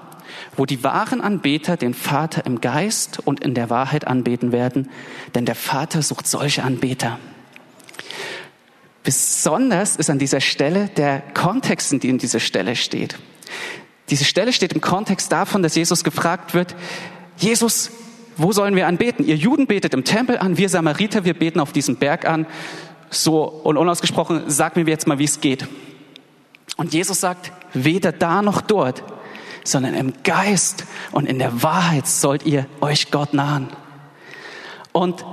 wo 0.57 0.65
die 0.65 0.83
wahren 0.83 1.21
Anbeter 1.21 1.77
den 1.77 1.93
Vater 1.93 2.45
im 2.45 2.59
Geist 2.59 3.19
und 3.23 3.39
in 3.39 3.53
der 3.53 3.69
Wahrheit 3.69 4.05
anbeten 4.05 4.51
werden, 4.51 4.89
denn 5.33 5.45
der 5.45 5.55
Vater 5.55 6.01
sucht 6.01 6.27
solche 6.27 6.63
Anbeter. 6.63 7.17
Besonders 9.03 9.95
ist 9.95 10.09
an 10.09 10.19
dieser 10.19 10.41
Stelle 10.41 10.89
der 10.97 11.21
Kontext, 11.33 11.93
in 11.93 12.01
dem 12.01 12.17
diese 12.17 12.41
Stelle 12.41 12.75
steht. 12.75 13.17
Diese 14.09 14.25
Stelle 14.25 14.51
steht 14.51 14.73
im 14.73 14.81
Kontext 14.81 15.31
davon, 15.31 15.63
dass 15.63 15.75
Jesus 15.75 16.03
gefragt 16.03 16.53
wird, 16.53 16.75
Jesus, 17.37 17.91
wo 18.35 18.51
sollen 18.51 18.75
wir 18.75 18.85
anbeten? 18.85 19.25
Ihr 19.25 19.37
Juden 19.37 19.65
betet 19.65 19.93
im 19.93 20.03
Tempel 20.03 20.37
an, 20.37 20.57
wir 20.57 20.67
Samariter, 20.67 21.23
wir 21.23 21.35
beten 21.35 21.61
auf 21.61 21.71
diesem 21.71 21.95
Berg 21.95 22.25
an. 22.25 22.47
So 23.09 23.43
und 23.45 23.77
unausgesprochen, 23.77 24.43
sag 24.47 24.75
mir 24.75 24.85
jetzt 24.85 25.07
mal, 25.07 25.19
wie 25.19 25.23
es 25.23 25.39
geht. 25.39 25.65
Und 26.75 26.93
Jesus 26.93 27.21
sagt, 27.21 27.53
weder 27.75 28.11
da 28.11 28.41
noch 28.41 28.61
dort, 28.61 29.03
sondern 29.63 29.93
im 29.93 30.13
Geist 30.23 30.85
und 31.11 31.27
in 31.27 31.39
der 31.39 31.63
Wahrheit 31.63 32.07
sollt 32.07 32.45
ihr 32.45 32.65
euch 32.81 33.11
Gott 33.11 33.33
nahen. 33.33 33.69
Und 34.91 35.25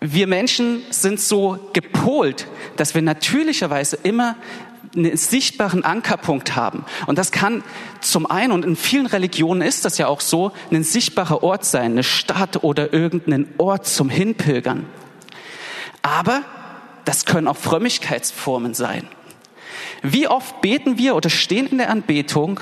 wir 0.00 0.26
Menschen 0.26 0.82
sind 0.90 1.20
so 1.20 1.58
gepolt, 1.72 2.46
dass 2.76 2.94
wir 2.94 3.02
natürlicherweise 3.02 3.98
immer 4.02 4.36
einen 4.96 5.16
sichtbaren 5.16 5.84
Ankerpunkt 5.84 6.56
haben. 6.56 6.84
Und 7.06 7.18
das 7.18 7.30
kann 7.30 7.62
zum 8.00 8.26
einen, 8.26 8.52
und 8.52 8.64
in 8.64 8.76
vielen 8.76 9.06
Religionen 9.06 9.62
ist 9.62 9.84
das 9.84 9.98
ja 9.98 10.06
auch 10.06 10.20
so, 10.20 10.52
ein 10.70 10.82
sichtbarer 10.84 11.42
Ort 11.42 11.64
sein, 11.64 11.92
eine 11.92 12.04
Stadt 12.04 12.64
oder 12.64 12.92
irgendein 12.92 13.48
Ort 13.58 13.86
zum 13.86 14.08
Hinpilgern. 14.08 14.86
Aber 16.02 16.42
das 17.04 17.24
können 17.24 17.48
auch 17.48 17.56
Frömmigkeitsformen 17.56 18.74
sein. 18.74 19.08
Wie 20.02 20.28
oft 20.28 20.60
beten 20.60 20.98
wir 20.98 21.16
oder 21.16 21.30
stehen 21.30 21.66
in 21.66 21.78
der 21.78 21.90
Anbetung 21.90 22.60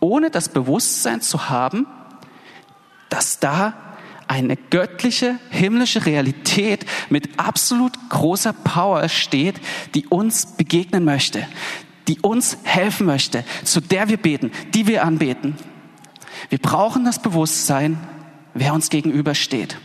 ohne 0.00 0.30
das 0.30 0.48
Bewusstsein 0.48 1.20
zu 1.20 1.48
haben, 1.48 1.86
dass 3.08 3.40
da 3.40 3.74
eine 4.28 4.56
göttliche, 4.56 5.38
himmlische 5.50 6.04
Realität 6.04 6.84
mit 7.08 7.38
absolut 7.38 7.92
großer 8.10 8.52
Power 8.52 9.08
steht, 9.08 9.56
die 9.94 10.06
uns 10.06 10.56
begegnen 10.56 11.04
möchte, 11.04 11.46
die 12.06 12.20
uns 12.20 12.58
helfen 12.62 13.06
möchte, 13.06 13.44
zu 13.64 13.80
der 13.80 14.08
wir 14.08 14.18
beten, 14.18 14.52
die 14.74 14.86
wir 14.86 15.04
anbeten. 15.04 15.56
Wir 16.50 16.58
brauchen 16.58 17.04
das 17.04 17.20
Bewusstsein, 17.20 17.98
wer 18.54 18.74
uns 18.74 18.90
gegenübersteht 18.90 19.78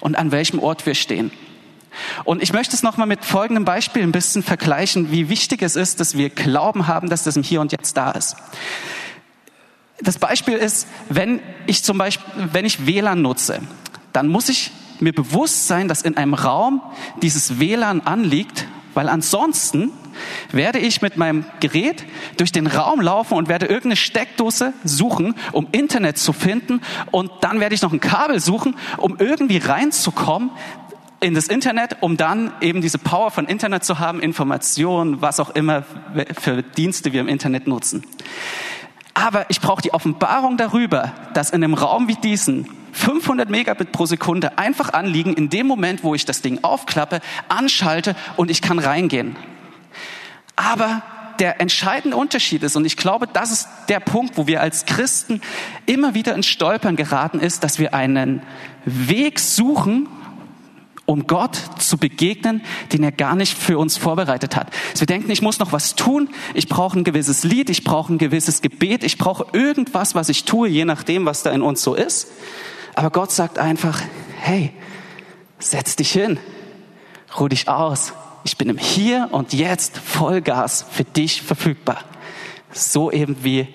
und 0.00 0.16
an 0.16 0.30
welchem 0.30 0.60
Ort 0.60 0.86
wir 0.86 0.94
stehen. 0.94 1.32
Und 2.24 2.42
ich 2.42 2.52
möchte 2.52 2.74
es 2.74 2.82
nochmal 2.82 3.06
mit 3.06 3.24
folgendem 3.24 3.64
Beispiel 3.64 4.02
ein 4.02 4.12
bisschen 4.12 4.42
vergleichen, 4.42 5.10
wie 5.10 5.28
wichtig 5.28 5.62
es 5.62 5.76
ist, 5.76 6.00
dass 6.00 6.16
wir 6.16 6.30
Glauben 6.30 6.86
haben, 6.86 7.08
dass 7.08 7.24
das 7.24 7.36
im 7.36 7.42
Hier 7.42 7.60
und 7.60 7.72
Jetzt 7.72 7.96
da 7.96 8.10
ist. 8.12 8.36
Das 10.00 10.18
Beispiel 10.18 10.54
ist, 10.54 10.88
wenn 11.08 11.40
ich 11.66 11.84
zum 11.84 11.98
Beispiel, 11.98 12.24
wenn 12.52 12.64
ich 12.64 12.86
WLAN 12.86 13.22
nutze, 13.22 13.60
dann 14.12 14.28
muss 14.28 14.48
ich 14.48 14.72
mir 15.00 15.12
bewusst 15.12 15.68
sein, 15.68 15.88
dass 15.88 16.02
in 16.02 16.16
einem 16.16 16.34
Raum 16.34 16.82
dieses 17.22 17.60
WLAN 17.60 18.00
anliegt, 18.00 18.66
weil 18.94 19.08
ansonsten 19.08 19.92
werde 20.50 20.78
ich 20.78 21.02
mit 21.02 21.16
meinem 21.16 21.44
Gerät 21.60 22.04
durch 22.36 22.52
den 22.52 22.66
Raum 22.66 23.00
laufen 23.00 23.34
und 23.34 23.48
werde 23.48 23.66
irgendeine 23.66 23.96
Steckdose 23.96 24.72
suchen, 24.84 25.34
um 25.52 25.68
Internet 25.72 26.18
zu 26.18 26.32
finden 26.32 26.80
und 27.10 27.30
dann 27.40 27.60
werde 27.60 27.74
ich 27.74 27.82
noch 27.82 27.92
ein 27.92 28.00
Kabel 28.00 28.40
suchen, 28.40 28.76
um 28.98 29.16
irgendwie 29.18 29.58
reinzukommen 29.58 30.50
in 31.22 31.34
das 31.34 31.46
Internet, 31.46 31.96
um 32.00 32.16
dann 32.16 32.52
eben 32.60 32.82
diese 32.82 32.98
Power 32.98 33.30
von 33.30 33.46
Internet 33.46 33.84
zu 33.84 33.98
haben, 33.98 34.20
Informationen, 34.20 35.22
was 35.22 35.40
auch 35.40 35.50
immer 35.50 35.84
für 36.38 36.62
Dienste 36.62 37.12
wir 37.12 37.20
im 37.20 37.28
Internet 37.28 37.66
nutzen. 37.66 38.04
Aber 39.14 39.46
ich 39.48 39.60
brauche 39.60 39.82
die 39.82 39.94
Offenbarung 39.94 40.56
darüber, 40.56 41.12
dass 41.34 41.50
in 41.50 41.62
einem 41.62 41.74
Raum 41.74 42.08
wie 42.08 42.16
diesen 42.16 42.68
500 42.92 43.48
Megabit 43.48 43.92
pro 43.92 44.06
Sekunde 44.06 44.58
einfach 44.58 44.92
anliegen 44.92 45.34
in 45.34 45.48
dem 45.48 45.66
Moment, 45.66 46.02
wo 46.02 46.14
ich 46.14 46.24
das 46.24 46.42
Ding 46.42 46.58
aufklappe, 46.62 47.20
anschalte 47.48 48.16
und 48.36 48.50
ich 48.50 48.60
kann 48.60 48.78
reingehen. 48.78 49.36
Aber 50.56 51.02
der 51.38 51.60
entscheidende 51.60 52.16
Unterschied 52.16 52.62
ist, 52.62 52.76
und 52.76 52.84
ich 52.84 52.96
glaube, 52.96 53.26
das 53.26 53.50
ist 53.50 53.68
der 53.88 54.00
Punkt, 54.00 54.36
wo 54.36 54.46
wir 54.46 54.60
als 54.60 54.86
Christen 54.86 55.40
immer 55.86 56.14
wieder 56.14 56.34
ins 56.34 56.46
Stolpern 56.46 56.96
geraten 56.96 57.40
ist, 57.40 57.64
dass 57.64 57.78
wir 57.78 57.94
einen 57.94 58.42
Weg 58.84 59.38
suchen, 59.40 60.08
um 61.06 61.26
Gott 61.26 61.58
zu 61.78 61.98
begegnen, 61.98 62.62
den 62.92 63.02
er 63.02 63.12
gar 63.12 63.34
nicht 63.34 63.56
für 63.56 63.78
uns 63.78 63.96
vorbereitet 63.96 64.56
hat. 64.56 64.68
Wir 64.96 65.06
denken, 65.06 65.30
ich 65.30 65.42
muss 65.42 65.58
noch 65.58 65.72
was 65.72 65.96
tun, 65.96 66.28
ich 66.54 66.68
brauche 66.68 66.98
ein 66.98 67.04
gewisses 67.04 67.44
Lied, 67.44 67.70
ich 67.70 67.84
brauche 67.84 68.12
ein 68.12 68.18
gewisses 68.18 68.62
Gebet, 68.62 69.02
ich 69.02 69.18
brauche 69.18 69.46
irgendwas, 69.52 70.14
was 70.14 70.28
ich 70.28 70.44
tue, 70.44 70.68
je 70.68 70.84
nachdem, 70.84 71.26
was 71.26 71.42
da 71.42 71.50
in 71.50 71.62
uns 71.62 71.82
so 71.82 71.94
ist. 71.94 72.28
Aber 72.94 73.10
Gott 73.10 73.32
sagt 73.32 73.58
einfach, 73.58 74.00
hey, 74.38 74.72
setz 75.58 75.96
dich 75.96 76.12
hin, 76.12 76.38
ruh 77.38 77.48
dich 77.48 77.68
aus. 77.68 78.12
Ich 78.44 78.56
bin 78.56 78.68
im 78.68 78.78
Hier 78.78 79.28
und 79.32 79.52
Jetzt 79.52 79.98
Vollgas 79.98 80.84
für 80.90 81.04
dich 81.04 81.42
verfügbar. 81.42 81.98
So 82.72 83.10
eben 83.10 83.36
wie 83.42 83.68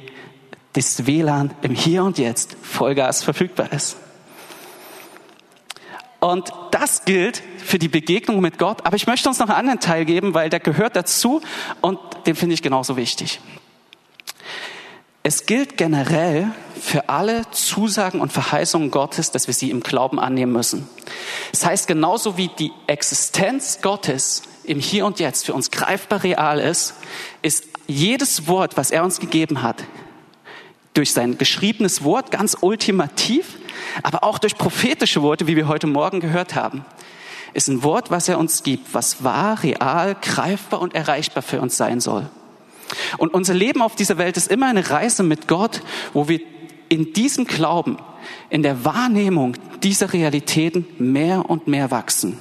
das 0.74 1.08
WLAN 1.08 1.54
im 1.62 1.74
Hier 1.74 2.04
und 2.04 2.18
Jetzt 2.18 2.56
Vollgas 2.62 3.24
verfügbar 3.24 3.72
ist. 3.74 3.98
Und 6.20 6.52
das 6.72 7.06
gilt 7.06 7.44
für 7.58 7.78
die 7.78 7.88
Begegnung 7.88 8.40
mit 8.42 8.58
Gott. 8.58 8.86
Aber 8.86 8.96
ich 8.96 9.08
möchte 9.08 9.30
uns 9.30 9.40
noch 9.40 9.50
einen 9.50 9.58
anderen 9.58 9.80
Teil 9.80 10.06
geben, 10.06 10.34
weil 10.34 10.50
der 10.50 10.60
gehört 10.60 10.96
dazu 10.96 11.42
und 11.82 12.00
den 12.26 12.36
finde 12.36 12.56
ich 12.56 12.62
genauso 12.62 12.98
wichtig. 12.98 13.40
Es 15.22 15.46
gilt 15.46 15.78
generell 15.78 16.52
für 16.80 17.10
alle 17.10 17.42
Zusagen 17.52 18.22
und 18.22 18.32
Verheißungen 18.32 18.92
Gottes, 18.92 19.30
dass 19.32 19.48
wir 19.48 19.54
sie 19.54 19.70
im 19.70 19.82
Glauben 19.82 20.20
annehmen 20.20 20.54
müssen. 20.54 20.88
Das 21.52 21.66
heißt, 21.66 21.88
genauso 21.88 22.38
wie 22.38 22.48
die 22.48 22.72
Existenz 22.88 23.80
Gottes 23.82 24.44
im 24.64 24.80
Hier 24.80 25.06
und 25.06 25.20
Jetzt 25.20 25.46
für 25.46 25.54
uns 25.54 25.70
greifbar 25.70 26.24
real 26.24 26.60
ist, 26.60 26.94
ist 27.42 27.66
jedes 27.88 28.48
Wort, 28.48 28.78
was 28.78 28.90
er 28.90 29.04
uns 29.04 29.20
gegeben 29.20 29.62
hat, 29.64 29.84
durch 30.94 31.12
sein 31.12 31.38
geschriebenes 31.38 32.04
Wort 32.04 32.32
ganz 32.32 32.56
ultimativ 32.62 33.58
aber 34.04 34.24
auch 34.24 34.40
durch 34.40 34.58
prophetische 34.58 35.22
Worte, 35.22 35.48
wie 35.48 35.56
wir 35.56 35.68
heute 35.68 35.88
Morgen 35.88 36.20
gehört 36.20 36.56
haben, 36.56 36.86
ist 37.54 37.68
ein 37.68 37.84
Wort, 37.84 38.12
was 38.12 38.28
er 38.28 38.38
uns 38.38 38.64
gibt, 38.64 38.94
was 38.94 39.24
wahr, 39.24 39.64
real, 39.64 40.16
greifbar 40.22 40.82
und 40.82 40.94
erreichbar 40.94 41.44
für 41.44 41.62
uns 41.62 41.78
sein 41.78 42.00
soll. 42.00 42.30
Und 43.18 43.34
unser 43.34 43.54
Leben 43.54 43.82
auf 43.82 43.96
dieser 43.96 44.18
Welt 44.18 44.38
ist 44.38 44.50
immer 44.50 44.68
eine 44.68 44.90
Reise 44.90 45.24
mit 45.24 45.48
Gott, 45.48 45.82
wo 46.14 46.28
wir 46.28 46.40
in 46.90 47.14
diesem 47.14 47.46
Glauben, 47.46 47.98
in 48.50 48.64
der 48.64 48.86
Wahrnehmung 48.86 49.56
dieser 49.84 50.14
Realitäten 50.14 50.86
mehr 50.98 51.50
und 51.50 51.68
mehr 51.68 51.92
wachsen. 51.92 52.38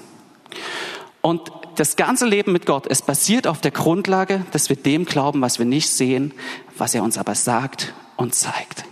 Und 1.21 1.51
das 1.77 1.97
ganze 1.97 2.27
Leben 2.27 2.53
mit 2.53 2.65
Gott, 2.65 2.87
es 2.89 3.03
basiert 3.03 3.47
auf 3.47 3.61
der 3.61 3.71
Grundlage, 3.71 4.47
dass 4.53 4.69
wir 4.69 4.77
dem 4.77 5.05
glauben, 5.05 5.41
was 5.41 5.59
wir 5.59 5.67
nicht 5.67 5.91
sehen, 5.91 6.33
was 6.77 6.95
er 6.95 7.03
uns 7.03 7.19
aber 7.19 7.35
sagt 7.35 7.93
und 8.17 8.35
zeigt. 8.35 8.85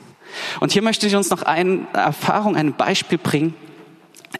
Und 0.60 0.72
hier 0.72 0.82
möchte 0.82 1.06
ich 1.06 1.16
uns 1.16 1.30
noch 1.30 1.42
eine 1.42 1.86
Erfahrung, 1.92 2.56
ein 2.56 2.74
Beispiel 2.74 3.18
bringen. 3.18 3.54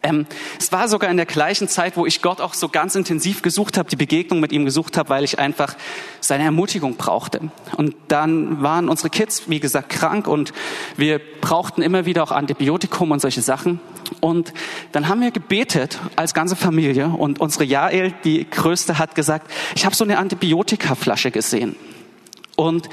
Ähm, 0.03 0.25
es 0.59 0.71
war 0.71 0.87
sogar 0.87 1.09
in 1.09 1.17
der 1.17 1.25
gleichen 1.25 1.67
Zeit, 1.67 1.97
wo 1.97 2.05
ich 2.05 2.21
Gott 2.21 2.41
auch 2.41 2.53
so 2.53 2.69
ganz 2.69 2.95
intensiv 2.95 3.41
gesucht 3.41 3.77
habe, 3.77 3.89
die 3.89 3.95
Begegnung 3.95 4.39
mit 4.39 4.51
ihm 4.51 4.65
gesucht 4.65 4.97
habe, 4.97 5.09
weil 5.09 5.23
ich 5.23 5.39
einfach 5.39 5.75
seine 6.19 6.43
Ermutigung 6.43 6.95
brauchte. 6.95 7.39
Und 7.77 7.95
dann 8.07 8.61
waren 8.61 8.89
unsere 8.89 9.09
Kids, 9.09 9.43
wie 9.47 9.59
gesagt, 9.59 9.89
krank 9.89 10.27
und 10.27 10.53
wir 10.97 11.19
brauchten 11.41 11.81
immer 11.81 12.05
wieder 12.05 12.23
auch 12.23 12.31
Antibiotikum 12.31 13.11
und 13.11 13.19
solche 13.19 13.41
Sachen. 13.41 13.79
Und 14.19 14.53
dann 14.91 15.07
haben 15.07 15.21
wir 15.21 15.31
gebetet 15.31 15.99
als 16.15 16.33
ganze 16.33 16.55
Familie 16.55 17.07
und 17.07 17.39
unsere 17.39 17.63
Jael, 17.63 18.13
die 18.23 18.47
größte, 18.49 18.99
hat 18.99 19.15
gesagt, 19.15 19.49
ich 19.75 19.85
habe 19.85 19.95
so 19.95 20.03
eine 20.03 20.17
Antibiotikaflasche 20.17 21.31
gesehen. 21.31 21.75
Und 22.55 22.89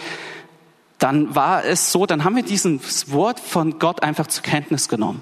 dann 1.02 1.35
war 1.35 1.64
es 1.64 1.90
so, 1.90 2.06
dann 2.06 2.23
haben 2.23 2.37
wir 2.37 2.44
dieses 2.44 3.11
Wort 3.11 3.40
von 3.40 3.80
Gott 3.80 4.04
einfach 4.04 4.28
zur 4.28 4.44
Kenntnis 4.44 4.88
genommen 4.88 5.21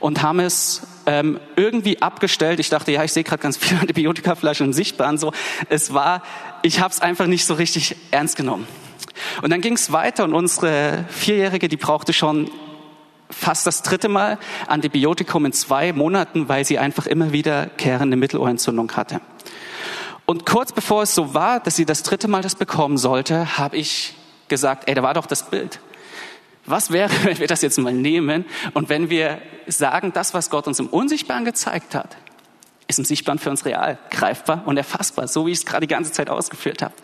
und 0.00 0.22
haben 0.22 0.40
es 0.40 0.82
ähm, 1.06 1.38
irgendwie 1.54 2.02
abgestellt. 2.02 2.58
Ich 2.58 2.68
dachte, 2.68 2.90
ja, 2.90 3.04
ich 3.04 3.12
sehe 3.12 3.22
gerade 3.22 3.40
ganz 3.40 3.56
viele 3.56 3.80
Antibiotikaflaschen 3.80 4.72
sichtbar. 4.72 5.16
So, 5.18 5.32
es 5.68 5.94
war, 5.94 6.22
ich 6.62 6.80
habe 6.80 6.92
es 6.92 7.00
einfach 7.00 7.26
nicht 7.26 7.46
so 7.46 7.54
richtig 7.54 7.94
ernst 8.10 8.36
genommen. 8.36 8.66
Und 9.40 9.50
dann 9.50 9.60
ging 9.60 9.74
es 9.74 9.92
weiter 9.92 10.24
und 10.24 10.34
unsere 10.34 11.04
Vierjährige, 11.10 11.68
die 11.68 11.76
brauchte 11.76 12.12
schon 12.12 12.50
fast 13.30 13.68
das 13.68 13.82
dritte 13.82 14.08
Mal 14.08 14.36
Antibiotikum 14.66 15.44
in 15.44 15.52
zwei 15.52 15.92
Monaten, 15.92 16.48
weil 16.48 16.64
sie 16.64 16.80
einfach 16.80 17.06
immer 17.06 17.30
wieder 17.30 17.66
kehrende 17.66 18.16
Mittelohrentzündung 18.16 18.90
hatte. 18.92 19.20
Und 20.26 20.44
kurz 20.44 20.72
bevor 20.72 21.04
es 21.04 21.14
so 21.14 21.34
war, 21.34 21.60
dass 21.60 21.76
sie 21.76 21.84
das 21.84 22.02
dritte 22.02 22.26
Mal 22.26 22.42
das 22.42 22.56
bekommen 22.56 22.98
sollte, 22.98 23.58
habe 23.58 23.76
ich 23.76 24.14
gesagt, 24.50 24.84
ey, 24.86 24.94
da 24.94 25.02
war 25.02 25.14
doch 25.14 25.24
das 25.24 25.48
Bild. 25.48 25.80
Was 26.66 26.90
wäre, 26.90 27.10
wenn 27.24 27.38
wir 27.38 27.46
das 27.46 27.62
jetzt 27.62 27.78
mal 27.78 27.92
nehmen 27.92 28.44
und 28.74 28.90
wenn 28.90 29.08
wir 29.08 29.40
sagen, 29.66 30.12
das, 30.12 30.34
was 30.34 30.50
Gott 30.50 30.66
uns 30.66 30.78
im 30.78 30.88
Unsichtbaren 30.88 31.46
gezeigt 31.46 31.94
hat, 31.94 32.16
ist 32.86 32.98
im 32.98 33.04
Sichtbaren 33.04 33.38
für 33.38 33.50
uns 33.50 33.64
real, 33.64 33.98
greifbar 34.10 34.64
und 34.66 34.76
erfassbar, 34.76 35.28
so 35.28 35.46
wie 35.46 35.52
ich 35.52 35.58
es 35.58 35.66
gerade 35.66 35.86
die 35.86 35.92
ganze 35.92 36.12
Zeit 36.12 36.28
ausgeführt 36.28 36.82
habe. 36.82 36.94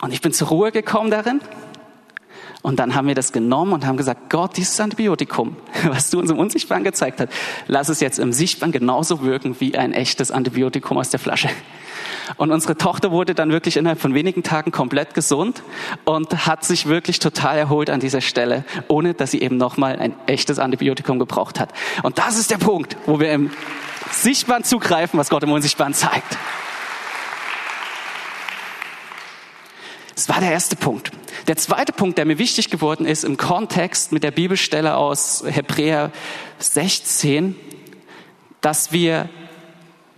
Und 0.00 0.12
ich 0.12 0.20
bin 0.20 0.32
zur 0.32 0.48
Ruhe 0.48 0.72
gekommen 0.72 1.10
darin. 1.10 1.40
Und 2.60 2.78
dann 2.78 2.94
haben 2.94 3.06
wir 3.06 3.14
das 3.14 3.32
genommen 3.32 3.72
und 3.72 3.86
haben 3.86 3.96
gesagt, 3.96 4.30
Gott, 4.30 4.56
dieses 4.56 4.78
Antibiotikum, 4.80 5.56
was 5.88 6.10
du 6.10 6.18
uns 6.18 6.30
im 6.30 6.38
Unsichtbaren 6.38 6.84
gezeigt 6.84 7.20
hast, 7.20 7.30
lass 7.66 7.88
es 7.88 8.00
jetzt 8.00 8.18
im 8.18 8.32
Sichtbaren 8.32 8.72
genauso 8.72 9.22
wirken 9.22 9.56
wie 9.60 9.76
ein 9.76 9.92
echtes 9.92 10.30
Antibiotikum 10.30 10.98
aus 10.98 11.10
der 11.10 11.20
Flasche. 11.20 11.50
Und 12.36 12.50
unsere 12.50 12.76
Tochter 12.76 13.10
wurde 13.10 13.34
dann 13.34 13.50
wirklich 13.50 13.76
innerhalb 13.76 14.00
von 14.00 14.14
wenigen 14.14 14.42
Tagen 14.42 14.70
komplett 14.70 15.14
gesund 15.14 15.62
und 16.04 16.46
hat 16.46 16.64
sich 16.64 16.86
wirklich 16.86 17.18
total 17.18 17.58
erholt 17.58 17.90
an 17.90 18.00
dieser 18.00 18.20
Stelle, 18.20 18.64
ohne 18.88 19.14
dass 19.14 19.30
sie 19.30 19.40
eben 19.40 19.56
nochmal 19.56 19.98
ein 19.98 20.14
echtes 20.26 20.58
Antibiotikum 20.58 21.18
gebraucht 21.18 21.58
hat. 21.58 21.72
Und 22.02 22.18
das 22.18 22.38
ist 22.38 22.50
der 22.50 22.58
Punkt, 22.58 22.96
wo 23.06 23.20
wir 23.20 23.32
im 23.32 23.50
Sichtbaren 24.10 24.64
zugreifen, 24.64 25.18
was 25.18 25.30
Gott 25.30 25.42
im 25.42 25.52
Unsichtbaren 25.52 25.94
zeigt. 25.94 26.36
Das 30.14 30.28
war 30.28 30.40
der 30.40 30.50
erste 30.50 30.74
Punkt. 30.74 31.12
Der 31.46 31.56
zweite 31.56 31.92
Punkt, 31.92 32.18
der 32.18 32.26
mir 32.26 32.38
wichtig 32.38 32.70
geworden 32.70 33.06
ist 33.06 33.24
im 33.24 33.36
Kontext 33.36 34.12
mit 34.12 34.24
der 34.24 34.32
Bibelstelle 34.32 34.96
aus 34.96 35.44
Hebräer 35.46 36.10
16, 36.58 37.54
dass 38.60 38.92
wir 38.92 39.28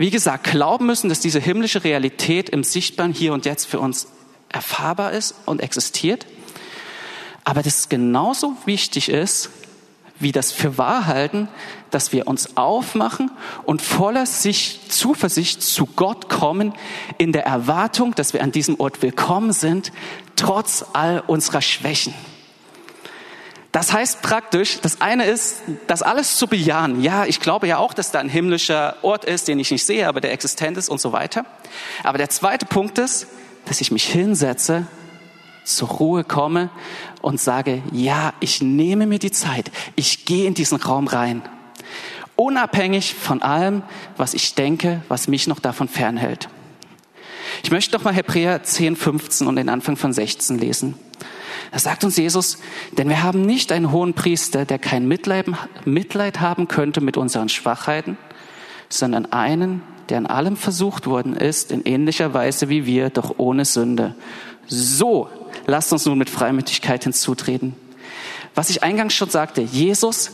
wie 0.01 0.11
gesagt, 0.11 0.45
glauben 0.45 0.87
müssen, 0.87 1.11
dass 1.11 1.21
diese 1.21 1.41
himmlische 1.41 1.85
Realität 1.85 2.49
im 2.49 2.65
Sichtbaren 2.65 3.13
hier 3.13 3.35
und 3.35 3.45
jetzt 3.45 3.67
für 3.67 3.79
uns 3.79 4.07
erfahrbar 4.49 5.13
ist 5.13 5.35
und 5.45 5.61
existiert. 5.61 6.25
Aber 7.45 7.63
dass 7.63 7.81
es 7.81 7.89
genauso 7.91 8.57
wichtig 8.65 9.11
ist, 9.11 9.51
wie 10.19 10.33
das 10.33 10.53
für 10.53 10.79
wahr 10.79 11.05
halten, 11.05 11.49
dass 11.91 12.13
wir 12.13 12.29
uns 12.29 12.57
aufmachen 12.57 13.31
und 13.67 13.83
voller 13.83 14.25
sich 14.25 14.81
Zuversicht 14.89 15.63
zu 15.63 15.85
Gott 15.85 16.31
kommen, 16.31 16.73
in 17.19 17.33
der 17.33 17.45
Erwartung, 17.45 18.15
dass 18.15 18.33
wir 18.33 18.43
an 18.43 18.53
diesem 18.53 18.81
Ort 18.81 19.03
willkommen 19.03 19.53
sind, 19.53 19.93
trotz 20.35 20.83
all 20.95 21.23
unserer 21.27 21.61
Schwächen. 21.61 22.15
Das 23.73 23.93
heißt 23.93 24.23
praktisch, 24.23 24.81
das 24.81 25.01
eine 25.01 25.27
ist, 25.27 25.63
das 25.87 26.03
alles 26.03 26.37
zu 26.37 26.49
bejahen. 26.49 27.03
Ja, 27.03 27.25
ich 27.25 27.39
glaube 27.39 27.69
ja 27.69 27.79
auch, 27.79 27.95
dass 27.95 28.11
da 28.11 28.19
ein 28.19 28.29
himmlischer 28.29 28.97
Ort 29.03 29.25
ist, 29.25 29.47
den 29.47 29.61
ich 29.61 29.71
nicht 29.71 29.85
sehe, 29.85 30.09
aber 30.09 30.21
der 30.21 30.33
existent 30.33 30.77
ist 30.77 30.89
und 30.89 31.01
so 31.01 31.13
weiter. 31.13 31.45
Aber 32.03 32.19
der 32.19 32.29
zweite 32.31 32.67
Punkt 32.67 32.99
ist, 32.99 33.29
dass 33.67 33.81
ich 33.81 33.93
mich 33.93 34.05
hinsetze, 34.07 34.87
zur 35.65 35.89
Ruhe 35.89 36.25
komme 36.25 36.71
und 37.23 37.41
sage, 37.41 37.83
ja, 37.93 38.33
ich 38.41 38.61
nehme 38.61 39.07
mir 39.07 39.19
die 39.19 39.31
Zeit. 39.31 39.71
Ich 39.95 40.25
gehe 40.25 40.47
in 40.47 40.55
diesen 40.55 40.79
Raum 40.79 41.07
rein. 41.07 41.43
Unabhängig 42.35 43.15
von 43.15 43.43
allem, 43.43 43.83
was 44.17 44.35
ich 44.35 44.55
denke, 44.55 45.03
was 45.09 45.29
mich 45.29 45.47
noch 45.47 45.61
davon 45.61 45.89
fernhält. 45.89 46.49
Ich 47.63 47.71
möchte 47.71 47.93
doch 47.93 48.05
mal 48.05 48.15
Hebräer 48.15 48.63
10, 48.63 48.97
15 48.97 49.47
und 49.47 49.57
den 49.57 49.69
Anfang 49.69 49.97
von 49.97 50.13
16 50.13 50.59
lesen. 50.59 50.95
Da 51.71 51.79
sagt 51.79 52.03
uns 52.03 52.17
Jesus, 52.17 52.59
denn 52.93 53.09
wir 53.09 53.23
haben 53.23 53.43
nicht 53.43 53.71
einen 53.71 53.93
hohen 53.93 54.15
Priester, 54.15 54.65
der 54.65 54.79
kein 54.79 55.07
Mitleid, 55.07 55.47
Mitleid 55.85 56.41
haben 56.41 56.67
könnte 56.67 57.01
mit 57.01 57.17
unseren 57.17 57.49
Schwachheiten, 57.49 58.19
sondern 58.89 59.33
einen, 59.33 59.83
der 60.09 60.19
an 60.19 60.27
allem 60.27 60.57
versucht 60.57 61.07
worden 61.07 61.37
ist, 61.37 61.71
in 61.71 61.85
ähnlicher 61.85 62.35
Weise 62.35 62.69
wie 62.69 62.87
wir, 62.87 63.11
doch 63.11 63.35
ohne 63.39 63.65
Sünde. 63.65 64.17
So, 64.67 65.29
lasst 65.67 65.93
uns 65.93 66.07
nun 66.07 66.19
mit 66.19 66.29
Freimütigkeit 66.29 67.05
hinzutreten. 67.05 67.77
Was 68.57 68.71
ich 68.71 68.83
eingangs 68.83 69.15
schon 69.15 69.31
sagte, 69.31 69.61
Jesus, 69.61 70.33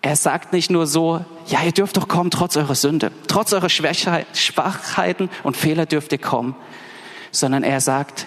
er 0.00 0.16
sagt 0.16 0.52
nicht 0.52 0.70
nur 0.70 0.88
so, 0.88 1.24
ja, 1.46 1.62
ihr 1.62 1.70
dürft 1.70 1.96
doch 1.96 2.08
kommen, 2.08 2.32
trotz 2.32 2.56
eurer 2.56 2.74
Sünde, 2.74 3.12
trotz 3.28 3.52
eurer 3.52 3.68
Schwachheiten 3.68 5.30
und 5.44 5.56
Fehler 5.56 5.86
dürft 5.86 6.10
ihr 6.10 6.18
kommen, 6.18 6.56
sondern 7.30 7.62
er 7.62 7.80
sagt, 7.80 8.26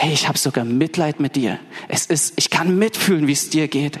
hey, 0.00 0.14
ich 0.14 0.28
habe 0.28 0.38
sogar 0.38 0.64
Mitleid 0.64 1.20
mit 1.20 1.36
dir. 1.36 1.58
Es 1.86 2.06
ist, 2.06 2.32
ich 2.36 2.48
kann 2.48 2.78
mitfühlen, 2.78 3.26
wie 3.26 3.32
es 3.32 3.50
dir 3.50 3.68
geht. 3.68 4.00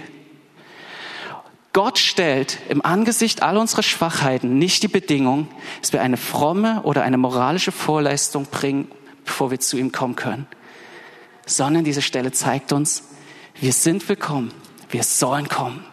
Gott 1.74 1.98
stellt 1.98 2.58
im 2.70 2.82
Angesicht 2.82 3.42
all 3.42 3.58
unserer 3.58 3.82
Schwachheiten 3.82 4.58
nicht 4.58 4.82
die 4.82 4.88
Bedingung, 4.88 5.48
dass 5.82 5.92
wir 5.92 6.00
eine 6.00 6.16
fromme 6.16 6.84
oder 6.84 7.02
eine 7.02 7.18
moralische 7.18 7.70
Vorleistung 7.70 8.46
bringen, 8.46 8.90
bevor 9.26 9.50
wir 9.50 9.60
zu 9.60 9.76
ihm 9.76 9.92
kommen 9.92 10.16
können, 10.16 10.46
sondern 11.44 11.84
diese 11.84 12.00
Stelle 12.00 12.32
zeigt 12.32 12.72
uns, 12.72 13.04
wir 13.60 13.74
sind 13.74 14.08
willkommen, 14.08 14.54
wir 14.88 15.02
sollen 15.02 15.48
kommen. 15.48 15.84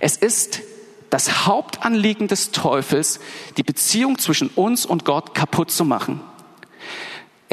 Es 0.00 0.16
ist 0.16 0.62
das 1.10 1.46
Hauptanliegen 1.46 2.26
des 2.26 2.52
Teufels, 2.52 3.20
die 3.58 3.62
Beziehung 3.64 4.16
zwischen 4.18 4.48
uns 4.48 4.86
und 4.86 5.04
Gott 5.04 5.34
kaputt 5.34 5.70
zu 5.70 5.84
machen. 5.84 6.22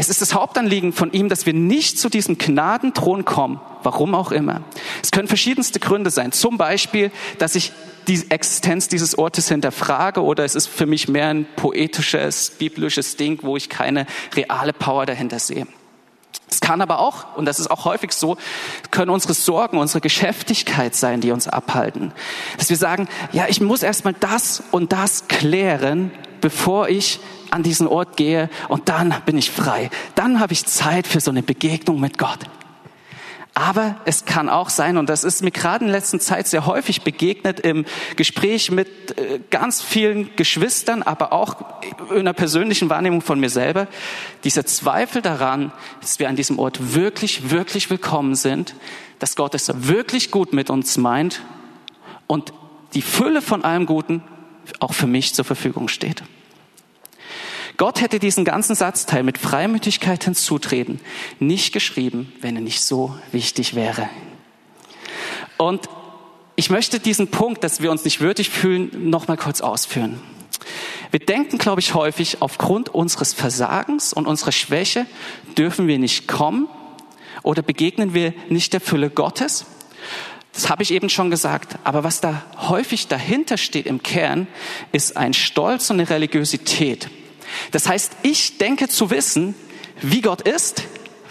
Es 0.01 0.09
ist 0.09 0.19
das 0.19 0.33
Hauptanliegen 0.33 0.93
von 0.93 1.11
ihm, 1.11 1.29
dass 1.29 1.45
wir 1.45 1.53
nicht 1.53 1.99
zu 1.99 2.09
diesem 2.09 2.39
Gnadenthron 2.39 3.23
kommen, 3.23 3.61
warum 3.83 4.15
auch 4.15 4.31
immer. 4.31 4.61
Es 5.03 5.11
können 5.11 5.27
verschiedenste 5.27 5.79
Gründe 5.79 6.09
sein. 6.09 6.31
Zum 6.31 6.57
Beispiel, 6.57 7.11
dass 7.37 7.53
ich 7.53 7.71
die 8.07 8.19
Existenz 8.31 8.87
dieses 8.87 9.15
Ortes 9.15 9.47
hinterfrage 9.49 10.23
oder 10.23 10.43
es 10.43 10.55
ist 10.55 10.65
für 10.65 10.87
mich 10.87 11.07
mehr 11.07 11.27
ein 11.27 11.45
poetisches, 11.55 12.49
biblisches 12.49 13.15
Ding, 13.15 13.43
wo 13.43 13.55
ich 13.55 13.69
keine 13.69 14.07
reale 14.35 14.73
Power 14.73 15.05
dahinter 15.05 15.37
sehe. 15.37 15.67
Es 16.49 16.61
kann 16.61 16.81
aber 16.81 16.97
auch, 16.97 17.37
und 17.37 17.45
das 17.45 17.59
ist 17.59 17.69
auch 17.69 17.85
häufig 17.85 18.11
so, 18.11 18.37
können 18.89 19.11
unsere 19.11 19.35
Sorgen, 19.35 19.77
unsere 19.77 20.01
Geschäftigkeit 20.01 20.95
sein, 20.95 21.21
die 21.21 21.29
uns 21.29 21.47
abhalten. 21.47 22.11
Dass 22.57 22.71
wir 22.71 22.77
sagen, 22.77 23.07
ja, 23.33 23.45
ich 23.49 23.61
muss 23.61 23.83
erstmal 23.83 24.15
das 24.19 24.63
und 24.71 24.93
das 24.93 25.27
klären, 25.27 26.09
bevor 26.41 26.89
ich 26.89 27.19
an 27.51 27.63
diesen 27.63 27.87
Ort 27.87 28.17
gehe 28.17 28.49
und 28.69 28.89
dann 28.89 29.13
bin 29.25 29.37
ich 29.37 29.51
frei. 29.51 29.89
Dann 30.15 30.39
habe 30.39 30.53
ich 30.53 30.65
Zeit 30.65 31.07
für 31.07 31.19
so 31.19 31.31
eine 31.31 31.43
Begegnung 31.43 31.99
mit 31.99 32.17
Gott. 32.17 32.39
Aber 33.53 33.97
es 34.05 34.23
kann 34.23 34.47
auch 34.47 34.69
sein, 34.69 34.95
und 34.97 35.09
das 35.09 35.25
ist 35.25 35.43
mir 35.43 35.51
gerade 35.51 35.83
in 35.83 35.91
letzter 35.91 36.19
Zeit 36.19 36.47
sehr 36.47 36.65
häufig 36.65 37.01
begegnet 37.01 37.59
im 37.59 37.85
Gespräch 38.15 38.71
mit 38.71 39.17
äh, 39.17 39.41
ganz 39.49 39.81
vielen 39.81 40.33
Geschwistern, 40.37 41.03
aber 41.03 41.33
auch 41.33 41.57
in 42.11 42.19
einer 42.19 42.33
persönlichen 42.33 42.89
Wahrnehmung 42.89 43.19
von 43.19 43.41
mir 43.41 43.49
selber, 43.49 43.87
dieser 44.45 44.65
Zweifel 44.65 45.21
daran, 45.21 45.73
dass 45.99 46.17
wir 46.17 46.29
an 46.29 46.37
diesem 46.37 46.59
Ort 46.59 46.95
wirklich, 46.95 47.51
wirklich 47.51 47.89
willkommen 47.89 48.35
sind, 48.35 48.73
dass 49.19 49.35
Gott 49.35 49.53
es 49.53 49.69
wirklich 49.87 50.31
gut 50.31 50.53
mit 50.53 50.69
uns 50.69 50.97
meint 50.97 51.41
und 52.27 52.53
die 52.93 53.01
Fülle 53.01 53.41
von 53.41 53.65
allem 53.65 53.85
Guten 53.85 54.23
auch 54.79 54.93
für 54.93 55.07
mich 55.07 55.33
zur 55.33 55.45
Verfügung 55.45 55.87
steht. 55.87 56.23
Gott 57.77 58.01
hätte 58.01 58.19
diesen 58.19 58.45
ganzen 58.45 58.75
Satzteil 58.75 59.23
mit 59.23 59.37
Freimütigkeit 59.37 60.23
hinzutreten 60.23 60.99
nicht 61.39 61.73
geschrieben, 61.73 62.31
wenn 62.41 62.55
er 62.55 62.61
nicht 62.61 62.83
so 62.83 63.15
wichtig 63.31 63.75
wäre. 63.75 64.09
Und 65.57 65.89
ich 66.55 66.69
möchte 66.69 66.99
diesen 66.99 67.29
Punkt, 67.29 67.63
dass 67.63 67.81
wir 67.81 67.91
uns 67.91 68.03
nicht 68.03 68.21
würdig 68.21 68.49
fühlen, 68.49 69.09
noch 69.09 69.27
mal 69.27 69.37
kurz 69.37 69.61
ausführen. 69.61 70.19
Wir 71.09 71.19
denken, 71.19 71.57
glaube 71.57 71.81
ich, 71.81 71.93
häufig, 71.93 72.41
aufgrund 72.41 72.89
unseres 72.89 73.33
Versagens 73.33 74.13
und 74.13 74.27
unserer 74.27 74.51
Schwäche 74.51 75.05
dürfen 75.57 75.87
wir 75.87 75.97
nicht 75.97 76.27
kommen 76.27 76.67
oder 77.43 77.61
begegnen 77.61 78.13
wir 78.13 78.33
nicht 78.49 78.73
der 78.73 78.81
Fülle 78.81 79.09
Gottes. 79.09 79.65
Das 80.53 80.69
habe 80.69 80.83
ich 80.83 80.91
eben 80.91 81.09
schon 81.09 81.29
gesagt. 81.29 81.77
Aber 81.83 82.03
was 82.03 82.21
da 82.21 82.43
häufig 82.57 83.07
dahinter 83.07 83.57
steht 83.57 83.85
im 83.85 84.03
Kern, 84.03 84.47
ist 84.91 85.17
ein 85.17 85.33
Stolz 85.33 85.89
und 85.89 85.99
eine 85.99 86.09
Religiosität. 86.09 87.09
Das 87.71 87.87
heißt, 87.87 88.17
ich 88.23 88.57
denke 88.57 88.87
zu 88.87 89.09
wissen, 89.09 89.55
wie 90.01 90.21
Gott 90.21 90.41
ist, 90.41 90.83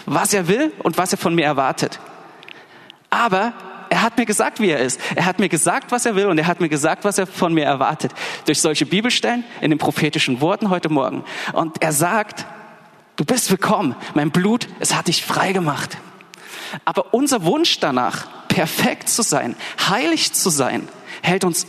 was 0.05 0.33
er 0.33 0.47
will 0.47 0.73
und 0.83 0.97
was 0.97 1.11
er 1.11 1.17
von 1.17 1.35
mir 1.35 1.45
erwartet. 1.45 1.99
Aber 3.09 3.53
er 3.89 4.01
hat 4.01 4.17
mir 4.17 4.25
gesagt, 4.25 4.59
wie 4.59 4.69
er 4.69 4.79
ist. 4.79 4.99
Er 5.15 5.25
hat 5.25 5.39
mir 5.39 5.49
gesagt, 5.49 5.91
was 5.91 6.05
er 6.05 6.15
will 6.15 6.27
und 6.27 6.37
er 6.37 6.47
hat 6.47 6.61
mir 6.61 6.69
gesagt, 6.69 7.03
was 7.03 7.17
er 7.17 7.27
von 7.27 7.53
mir 7.53 7.65
erwartet. 7.65 8.13
Durch 8.45 8.61
solche 8.61 8.85
Bibelstellen 8.85 9.43
in 9.59 9.69
den 9.69 9.77
prophetischen 9.77 10.39
Worten 10.39 10.69
heute 10.69 10.89
Morgen. 10.89 11.25
Und 11.53 11.81
er 11.81 11.91
sagt, 11.91 12.45
du 13.17 13.25
bist 13.25 13.51
willkommen. 13.51 13.95
Mein 14.13 14.31
Blut, 14.31 14.67
es 14.79 14.95
hat 14.95 15.09
dich 15.09 15.25
frei 15.25 15.51
gemacht. 15.51 15.97
Aber 16.85 17.13
unser 17.13 17.43
Wunsch 17.43 17.79
danach, 17.79 18.27
perfekt 18.51 19.09
zu 19.09 19.21
sein, 19.21 19.55
heilig 19.89 20.33
zu 20.33 20.49
sein, 20.49 20.87
hält 21.21 21.43
uns 21.43 21.65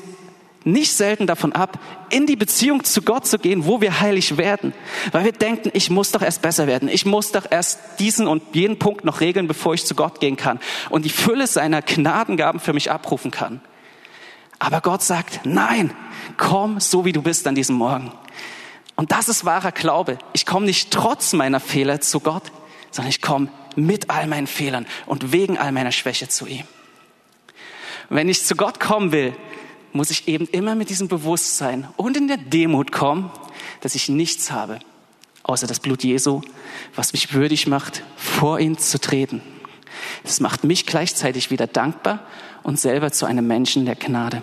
nicht 0.65 0.93
selten 0.93 1.27
davon 1.27 1.53
ab, 1.53 1.79
in 2.11 2.27
die 2.27 2.37
Beziehung 2.37 2.85
zu 2.85 3.03
Gott 3.03 3.27
zu 3.27 3.39
gehen, 3.39 3.67
wo 3.67 3.81
wir 3.81 4.01
heilig 4.01 4.37
werden. 4.37 4.73
Weil 5.11 5.25
wir 5.25 5.33
denken, 5.33 5.71
ich 5.75 5.91
muss 5.91 6.13
doch 6.13 6.23
erst 6.23 6.43
besser 6.43 6.67
werden. 6.67 6.89
Ich 6.89 7.05
muss 7.05 7.33
doch 7.33 7.47
erst 7.51 7.81
diesen 7.99 8.29
und 8.29 8.43
jeden 8.55 8.79
Punkt 8.79 9.05
noch 9.05 9.21
regeln, 9.21 9.49
bevor 9.49 9.75
ich 9.75 9.85
zu 9.85 9.95
Gott 9.95 10.21
gehen 10.21 10.37
kann 10.37 10.61
und 10.91 11.05
die 11.05 11.11
Fülle 11.11 11.47
seiner 11.47 11.83
Gnadengaben 11.83 12.61
für 12.61 12.73
mich 12.73 12.91
abrufen 12.91 13.31
kann. 13.31 13.61
Aber 14.59 14.81
Gott 14.81 15.03
sagt, 15.03 15.41
nein, 15.45 15.93
komm 16.37 16.79
so 16.79 17.05
wie 17.05 17.13
du 17.13 17.23
bist 17.23 17.47
an 17.49 17.57
diesem 17.57 17.77
Morgen. 17.77 18.13
Und 18.95 19.11
das 19.11 19.29
ist 19.29 19.45
wahrer 19.45 19.73
Glaube. 19.73 20.19
Ich 20.33 20.47
komme 20.47 20.67
nicht 20.67 20.93
trotz 20.93 21.33
meiner 21.33 21.59
Fehler 21.59 22.01
zu 22.01 22.21
Gott, 22.21 22.53
sondern 22.93 23.11
ich 23.11 23.21
komme 23.21 23.49
mit 23.77 24.11
all 24.11 24.27
meinen 24.27 24.47
Fehlern 24.47 24.87
und 25.07 25.33
wegen 25.33 25.59
all 25.59 25.73
meiner 25.73 25.93
Schwäche 25.93 26.29
zu 26.29 26.47
ihm. 26.47 26.65
Wenn 28.09 28.29
ich 28.29 28.45
zu 28.45 28.57
Gott 28.57 28.81
kommen 28.81 29.13
will, 29.13 29.35
muss 29.93 30.11
ich 30.11 30.29
eben 30.29 30.47
immer 30.47 30.75
mit 30.75 30.91
diesem 30.91 31.09
Bewusstsein 31.09 31.89
und 31.97 32.17
in 32.17 32.29
der 32.29 32.39
Demut 32.39 32.93
kommen, 32.93 33.31
dass 33.81 33.95
ich 33.95 34.09
nichts 34.09 34.51
habe, 34.51 34.79
außer 35.43 35.67
das 35.67 35.81
Blut 35.81 36.03
Jesu, 36.03 36.41
was 36.95 37.13
mich 37.13 37.33
würdig 37.35 37.67
macht, 37.67 38.03
vor 38.17 38.59
ihn 38.59 38.79
zu 38.79 39.01
treten. 39.01 39.43
Das 40.25 40.41
macht 40.41 40.65
mich 40.65 40.87
gleichzeitig 40.87 41.51
wieder 41.51 41.67
dankbar 41.67 42.21
und 42.63 42.79
selber 42.79 43.13
zu 43.13 43.27
einem 43.27 43.47
Menschen 43.47 43.85
der 43.85 43.97
Gnade. 43.97 44.43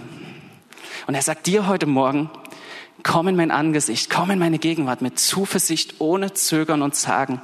Und 1.08 1.16
er 1.16 1.22
sagt 1.22 1.48
dir 1.48 1.68
heute 1.68 1.86
Morgen, 1.86 2.30
komm 3.04 3.28
in 3.28 3.36
mein 3.36 3.52
Angesicht, 3.52 4.10
komm 4.10 4.32
in 4.32 4.40
meine 4.40 4.60
Gegenwart 4.60 5.02
mit 5.02 5.20
Zuversicht, 5.20 5.96
ohne 6.00 6.34
Zögern 6.34 6.82
und 6.82 6.96
Zagen. 6.96 7.42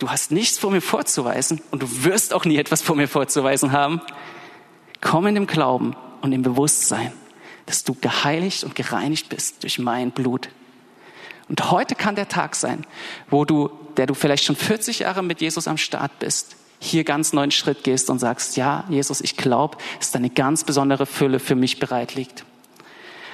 Du 0.00 0.08
hast 0.08 0.30
nichts 0.30 0.56
vor 0.56 0.70
mir 0.70 0.80
vorzuweisen 0.80 1.60
und 1.70 1.82
du 1.82 2.04
wirst 2.04 2.32
auch 2.32 2.46
nie 2.46 2.56
etwas 2.56 2.80
vor 2.80 2.96
mir 2.96 3.06
vorzuweisen 3.06 3.70
haben. 3.70 4.00
Komm 5.02 5.26
in 5.26 5.34
dem 5.34 5.46
Glauben 5.46 5.94
und 6.22 6.32
im 6.32 6.40
Bewusstsein, 6.40 7.12
dass 7.66 7.84
du 7.84 7.94
geheiligt 8.00 8.64
und 8.64 8.74
gereinigt 8.74 9.28
bist 9.28 9.62
durch 9.62 9.78
mein 9.78 10.10
Blut. 10.10 10.48
Und 11.50 11.70
heute 11.70 11.94
kann 11.94 12.14
der 12.14 12.28
Tag 12.28 12.56
sein, 12.56 12.86
wo 13.28 13.44
du, 13.44 13.68
der 13.98 14.06
du 14.06 14.14
vielleicht 14.14 14.44
schon 14.44 14.56
40 14.56 15.00
Jahre 15.00 15.22
mit 15.22 15.42
Jesus 15.42 15.68
am 15.68 15.76
Start 15.76 16.18
bist, 16.18 16.56
hier 16.78 17.04
ganz 17.04 17.34
neuen 17.34 17.50
Schritt 17.50 17.84
gehst 17.84 18.08
und 18.08 18.20
sagst, 18.20 18.56
ja, 18.56 18.84
Jesus, 18.88 19.20
ich 19.20 19.36
glaube, 19.36 19.76
dass 19.98 20.12
deine 20.12 20.30
ganz 20.30 20.64
besondere 20.64 21.04
Fülle 21.04 21.40
für 21.40 21.56
mich 21.56 21.78
bereit 21.78 22.14
liegt. 22.14 22.46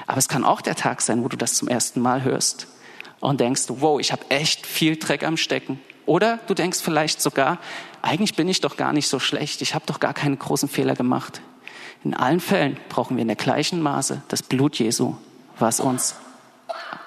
Aber 0.08 0.18
es 0.18 0.28
kann 0.28 0.44
auch 0.44 0.62
der 0.62 0.74
Tag 0.74 1.00
sein, 1.00 1.22
wo 1.22 1.28
du 1.28 1.36
das 1.36 1.54
zum 1.54 1.68
ersten 1.68 2.00
Mal 2.00 2.24
hörst 2.24 2.66
und 3.20 3.38
denkst, 3.38 3.66
wow, 3.68 4.00
ich 4.00 4.10
habe 4.10 4.28
echt 4.30 4.66
viel 4.66 4.96
Dreck 4.96 5.22
am 5.22 5.36
Stecken. 5.36 5.78
Oder 6.06 6.38
du 6.46 6.54
denkst 6.54 6.80
vielleicht 6.80 7.20
sogar, 7.20 7.58
eigentlich 8.00 8.34
bin 8.34 8.48
ich 8.48 8.60
doch 8.60 8.76
gar 8.76 8.92
nicht 8.92 9.08
so 9.08 9.18
schlecht, 9.18 9.60
ich 9.60 9.74
habe 9.74 9.84
doch 9.86 10.00
gar 10.00 10.14
keine 10.14 10.36
großen 10.36 10.68
Fehler 10.68 10.94
gemacht. 10.94 11.40
In 12.04 12.14
allen 12.14 12.40
Fällen 12.40 12.76
brauchen 12.88 13.16
wir 13.16 13.22
in 13.22 13.28
der 13.28 13.36
gleichen 13.36 13.82
Maße 13.82 14.22
das 14.28 14.42
Blut 14.42 14.78
Jesu, 14.78 15.16
was 15.58 15.80
uns 15.80 16.14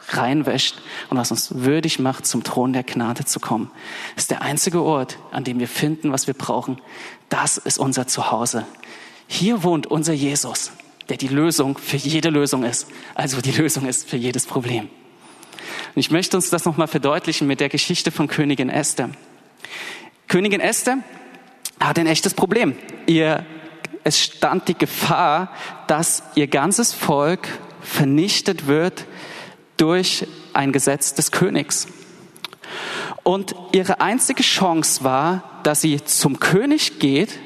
reinwäscht 0.10 0.82
und 1.10 1.18
was 1.18 1.32
uns 1.32 1.56
würdig 1.56 2.00
macht, 2.00 2.26
zum 2.26 2.44
Thron 2.44 2.74
der 2.74 2.84
Gnade 2.84 3.26
zu 3.26 3.40
kommen. 3.40 3.72
Das 4.16 4.24
ist 4.26 4.32
der 4.32 4.42
einzige 4.42 4.82
Ort, 4.82 5.18
an 5.32 5.44
dem 5.44 5.60
wir 5.60 5.68
finden, 5.68 6.12
was 6.12 6.28
wir 6.28 6.34
brauchen. 6.34 6.82
Das 7.30 7.58
ist 7.58 7.78
unser 7.78 8.08
Zuhause. 8.08 8.66
Hier 9.28 9.64
wohnt 9.64 9.88
unser 9.88 10.14
Jesus, 10.14 10.72
der 11.08 11.18
die 11.18 11.28
Lösung 11.28 11.78
für 11.78 11.98
jede 11.98 12.30
Lösung 12.30 12.64
ist. 12.64 12.88
Also 13.16 13.40
die 13.42 13.52
Lösung 13.52 13.86
ist 13.86 14.10
für 14.10 14.18
jedes 14.18 14.46
Problem. 14.46 14.90
Und 15.96 16.00
ich 16.00 16.12
möchte 16.12 16.38
uns 16.38 16.50
das 16.50 16.66
nochmal 16.66 16.88
verdeutlichen 16.88 17.48
mit 17.48 17.60
der 17.60 17.70
Geschichte 17.70 18.12
von 18.12 18.28
Königin 18.28 18.70
Esther. 18.70 19.10
Königin 20.28 20.62
Esther 20.62 21.00
hat 21.80 21.98
ein 21.98 22.08
echtes 22.08 22.34
Problem. 22.34 22.76
Ihr, 23.08 23.46
es 24.04 24.22
stand 24.22 24.68
die 24.68 24.78
Gefahr, 24.78 25.54
dass 25.88 26.24
ihr 26.36 26.48
ganzes 26.48 26.94
Volk 26.94 27.48
vernichtet 27.82 28.68
wird 28.68 29.06
durch 29.78 30.28
ein 30.54 30.72
Gesetz 30.72 31.16
des 31.16 31.32
Königs. 31.32 31.88
Und 33.24 33.56
ihre 33.72 34.02
einzige 34.02 34.44
Chance 34.44 35.04
war, 35.04 35.62
dass 35.64 35.82
sie 35.82 36.04
zum 36.04 36.40
König 36.40 37.00
geht 37.00 37.40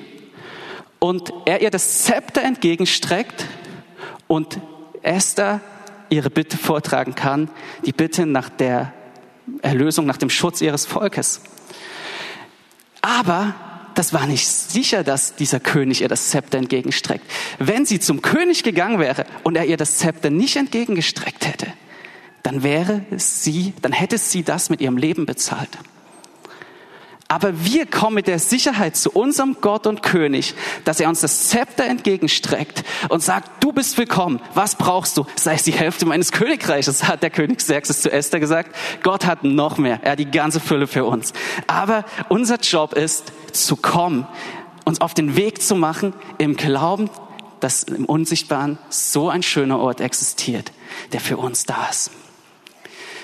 und 1.00 1.34
er 1.46 1.62
ihr 1.62 1.72
das 1.72 2.04
Zepter 2.04 2.42
entgegenstreckt 2.42 3.46
und 4.28 4.60
Esther 5.02 5.62
ihre 6.14 6.30
Bitte 6.30 6.58
vortragen 6.58 7.16
kann, 7.16 7.50
die 7.86 7.92
Bitte 7.92 8.26
nach 8.26 8.50
der 8.50 8.94
Erlösung, 9.62 10.06
nach 10.06 10.18
dem 10.18 10.30
Schutz 10.30 10.62
ihres 10.62 10.86
Volkes. 10.86 11.42
Aber 13.02 13.56
das 13.96 14.14
war 14.14 14.26
nicht 14.26 14.48
sicher, 14.48 15.04
dass 15.04 15.36
dieser 15.36 15.60
König 15.60 16.02
ihr 16.02 16.08
das 16.08 16.30
Zepter 16.30 16.58
entgegenstreckt. 16.58 17.26
Wenn 17.60 17.86
sie 17.86 18.00
zum 18.00 18.22
König 18.22 18.64
gegangen 18.64 19.00
wäre 19.00 19.26
und 19.44 19.56
er 19.56 19.66
ihr 19.66 19.78
das 19.78 19.98
Zepter 19.98 20.30
nicht 20.30 20.56
entgegengestreckt 20.56 21.46
hätte, 21.46 21.68
dann 22.42 22.64
wäre 22.64 23.06
sie, 23.16 23.74
dann 23.82 23.92
hätte 23.92 24.18
sie 24.18 24.44
das 24.44 24.70
mit 24.70 24.82
ihrem 24.82 24.98
Leben 24.98 25.26
bezahlt. 25.26 25.70
Aber 27.28 27.66
wir 27.66 27.86
kommen 27.86 28.16
mit 28.16 28.28
der 28.28 28.38
Sicherheit 28.38 28.96
zu 28.96 29.10
unserem 29.12 29.58
Gott 29.60 29.88
und 29.88 30.04
König, 30.04 30.54
dass 30.86 31.00
er 31.00 31.10
uns 31.10 31.22
das 31.22 31.48
Zepter 31.50 31.86
entgegenstreckt 31.86 32.84
und 33.10 33.24
sagt, 33.24 33.64
du 33.64 33.72
bist 33.72 33.98
willkommen. 33.98 34.40
Was 34.54 34.76
brauchst 34.76 35.18
du? 35.18 35.26
Sei 35.36 35.56
es 35.56 35.64
die 35.64 35.72
Hälfte 35.72 36.06
meines 36.06 36.32
Königreiches, 36.32 37.06
hat 37.06 37.24
der 37.24 37.32
König 37.32 37.58
Xerxes 37.58 38.02
zu 38.02 38.12
Esther 38.12 38.40
gesagt. 38.40 38.76
Gott 39.02 39.26
hat 39.26 39.44
noch 39.44 39.78
mehr. 39.78 40.00
Er 40.04 40.12
hat 40.12 40.20
die 40.20 40.30
ganze 40.30 40.60
Fülle 40.60 40.86
für 40.86 41.06
uns. 41.06 41.34
Aber 41.66 42.06
unser 42.30 42.58
Job 42.58 42.94
ist, 42.94 43.32
zu 43.52 43.76
kommen, 43.76 44.28
uns 44.86 45.02
auf 45.02 45.14
den 45.14 45.36
Weg 45.36 45.62
zu 45.62 45.76
machen, 45.76 46.14
im 46.38 46.56
Glauben, 46.56 47.10
dass 47.60 47.84
im 47.84 48.06
Unsichtbaren 48.06 48.78
so 48.90 49.30
ein 49.30 49.44
schöner 49.44 49.80
Ort 49.80 50.02
existiert, 50.02 50.72
der 51.14 51.22
für 51.22 51.38
uns 51.38 51.66
da 51.66 51.88
ist. 51.90 52.12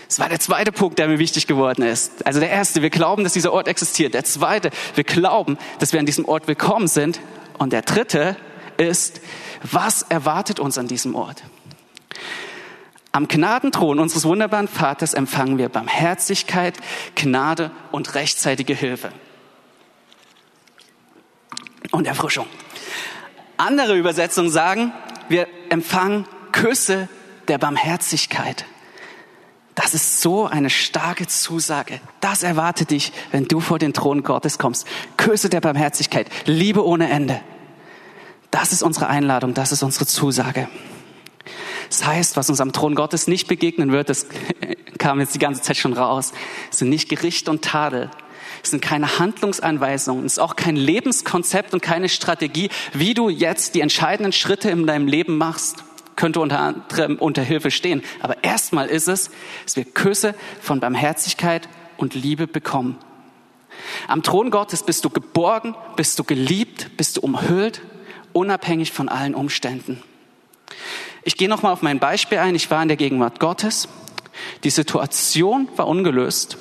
Das 0.10 0.18
war 0.18 0.28
der 0.28 0.40
zweite 0.40 0.72
Punkt, 0.72 0.98
der 0.98 1.08
mir 1.08 1.20
wichtig 1.20 1.46
geworden 1.46 1.84
ist. 1.84 2.26
Also 2.26 2.40
der 2.40 2.50
erste, 2.50 2.82
wir 2.82 2.90
glauben, 2.90 3.24
dass 3.24 3.34
dieser 3.34 3.54
Ort 3.54 3.68
existiert. 3.68 4.16
Der 4.16 4.24
zweite, 4.24 4.72
wir 4.96 5.04
glauben, 5.04 5.60
dass 5.78 5.94
wir 5.94 6.00
an 6.00 6.08
diesem 6.08 6.26
Ort 6.26 6.48
willkommen 6.48 6.88
sind. 6.88 7.20
Und 7.60 7.74
der 7.74 7.84
dritte 7.84 8.36
ist, 8.78 9.22
was 9.62 10.02
erwartet 10.02 10.60
uns 10.60 10.80
an 10.80 10.88
diesem 10.88 11.14
Ort? 11.14 11.44
Am 13.12 13.28
Gnadenthron 13.28 14.00
unseres 14.00 14.26
wunderbaren 14.26 14.68
Vaters 14.68 15.14
empfangen 15.14 15.60
wir 15.60 15.70
Barmherzigkeit, 15.70 16.76
Gnade 17.14 17.70
und 17.92 18.16
rechtzeitige 18.16 18.74
Hilfe. 18.74 19.12
Und 21.92 22.08
Erfrischung. 22.08 22.48
Andere 23.58 23.96
Übersetzungen 23.96 24.50
sagen, 24.50 24.92
wir 25.28 25.48
empfangen 25.70 26.26
Küsse 26.52 27.10
der 27.48 27.60
Barmherzigkeit. 27.60 28.66
Das 29.82 29.94
ist 29.94 30.20
so 30.20 30.46
eine 30.46 30.70
starke 30.70 31.26
Zusage. 31.26 32.02
Das 32.20 32.44
erwartet 32.44 32.92
dich, 32.92 33.14
wenn 33.32 33.46
du 33.46 33.62
vor 33.62 33.80
den 33.80 33.94
Thron 33.94 34.24
Gottes 34.24 34.58
kommst. 34.58 34.86
Küsse 35.16 35.50
der 35.50 35.62
Barmherzigkeit, 35.62 36.28
Liebe 36.44 36.86
ohne 36.86 37.10
Ende. 37.10 37.40
Das 38.52 38.74
ist 38.74 38.84
unsere 38.84 39.08
Einladung, 39.08 39.54
das 39.54 39.72
ist 39.72 39.82
unsere 39.82 40.06
Zusage. 40.06 40.68
Das 41.88 42.06
heißt, 42.06 42.36
was 42.36 42.50
uns 42.50 42.60
am 42.60 42.74
Thron 42.74 42.94
Gottes 42.94 43.28
nicht 43.28 43.48
begegnen 43.48 43.94
wird, 43.94 44.10
das 44.10 44.26
kam 44.98 45.22
jetzt 45.22 45.34
die 45.34 45.40
ganze 45.40 45.62
Zeit 45.62 45.78
schon 45.78 45.94
raus, 45.94 46.34
sind 46.72 46.90
nicht 46.90 47.08
Gericht 47.08 47.48
und 47.48 47.64
Tadel. 47.64 48.12
Es 48.62 48.72
sind 48.72 48.82
keine 48.82 49.18
Handlungsanweisungen, 49.18 50.26
es 50.26 50.34
ist 50.34 50.40
auch 50.40 50.58
kein 50.58 50.76
Lebenskonzept 50.76 51.74
und 51.74 51.82
keine 51.82 52.10
Strategie, 52.10 52.70
wie 52.92 53.14
du 53.14 53.30
jetzt 53.30 53.76
die 53.76 53.82
entscheidenden 53.82 54.34
Schritte 54.34 54.70
in 54.72 54.86
deinem 54.86 55.08
Leben 55.08 55.38
machst 55.38 55.86
könnte 56.20 56.42
unter 56.42 56.60
anderem 56.60 57.16
unter 57.16 57.42
Hilfe 57.42 57.72
stehen. 57.72 58.04
Aber 58.20 58.44
erstmal 58.44 58.90
ist 58.90 59.08
es, 59.08 59.32
dass 59.64 59.78
wir 59.78 59.86
Küsse 59.86 60.36
von 60.60 60.82
Barmherzigkeit 60.82 61.70
und 61.96 62.14
Liebe 62.14 62.46
bekommen. 62.46 62.98
Am 64.10 64.22
Thron 64.22 64.52
Gottes 64.52 64.84
bist 64.84 65.06
du 65.06 65.10
geborgen, 65.10 65.76
bist 65.96 66.20
du 66.20 66.26
geliebt, 66.26 66.98
bist 66.98 67.16
du 67.16 67.22
umhüllt, 67.22 67.82
unabhängig 68.34 68.92
von 68.92 69.08
allen 69.08 69.34
Umständen. 69.34 70.04
Ich 71.24 71.38
gehe 71.38 71.48
nochmal 71.48 71.72
auf 71.72 71.82
mein 71.82 72.00
Beispiel 72.00 72.40
ein. 72.40 72.54
Ich 72.54 72.70
war 72.70 72.82
in 72.82 72.90
der 72.90 72.98
Gegenwart 72.98 73.40
Gottes. 73.40 73.88
Die 74.66 74.70
Situation 74.70 75.70
war 75.78 75.88
ungelöst, 75.88 76.58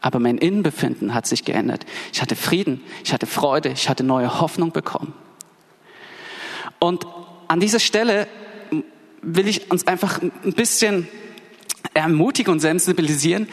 aber 0.00 0.18
mein 0.18 0.38
Innenbefinden 0.38 1.12
hat 1.12 1.26
sich 1.26 1.44
geändert. 1.44 1.84
Ich 2.10 2.22
hatte 2.22 2.36
Frieden, 2.36 2.82
ich 3.04 3.12
hatte 3.12 3.26
Freude, 3.26 3.68
ich 3.68 3.90
hatte 3.90 4.02
neue 4.02 4.40
Hoffnung 4.40 4.72
bekommen. 4.72 5.12
Und 6.78 7.06
an 7.48 7.60
dieser 7.60 7.80
Stelle 7.80 8.28
will 9.22 9.48
ich 9.48 9.70
uns 9.70 9.86
einfach 9.86 10.20
ein 10.20 10.52
bisschen 10.54 11.08
ermutigen 11.94 12.52
und 12.52 12.60
sensibilisieren 12.60 13.48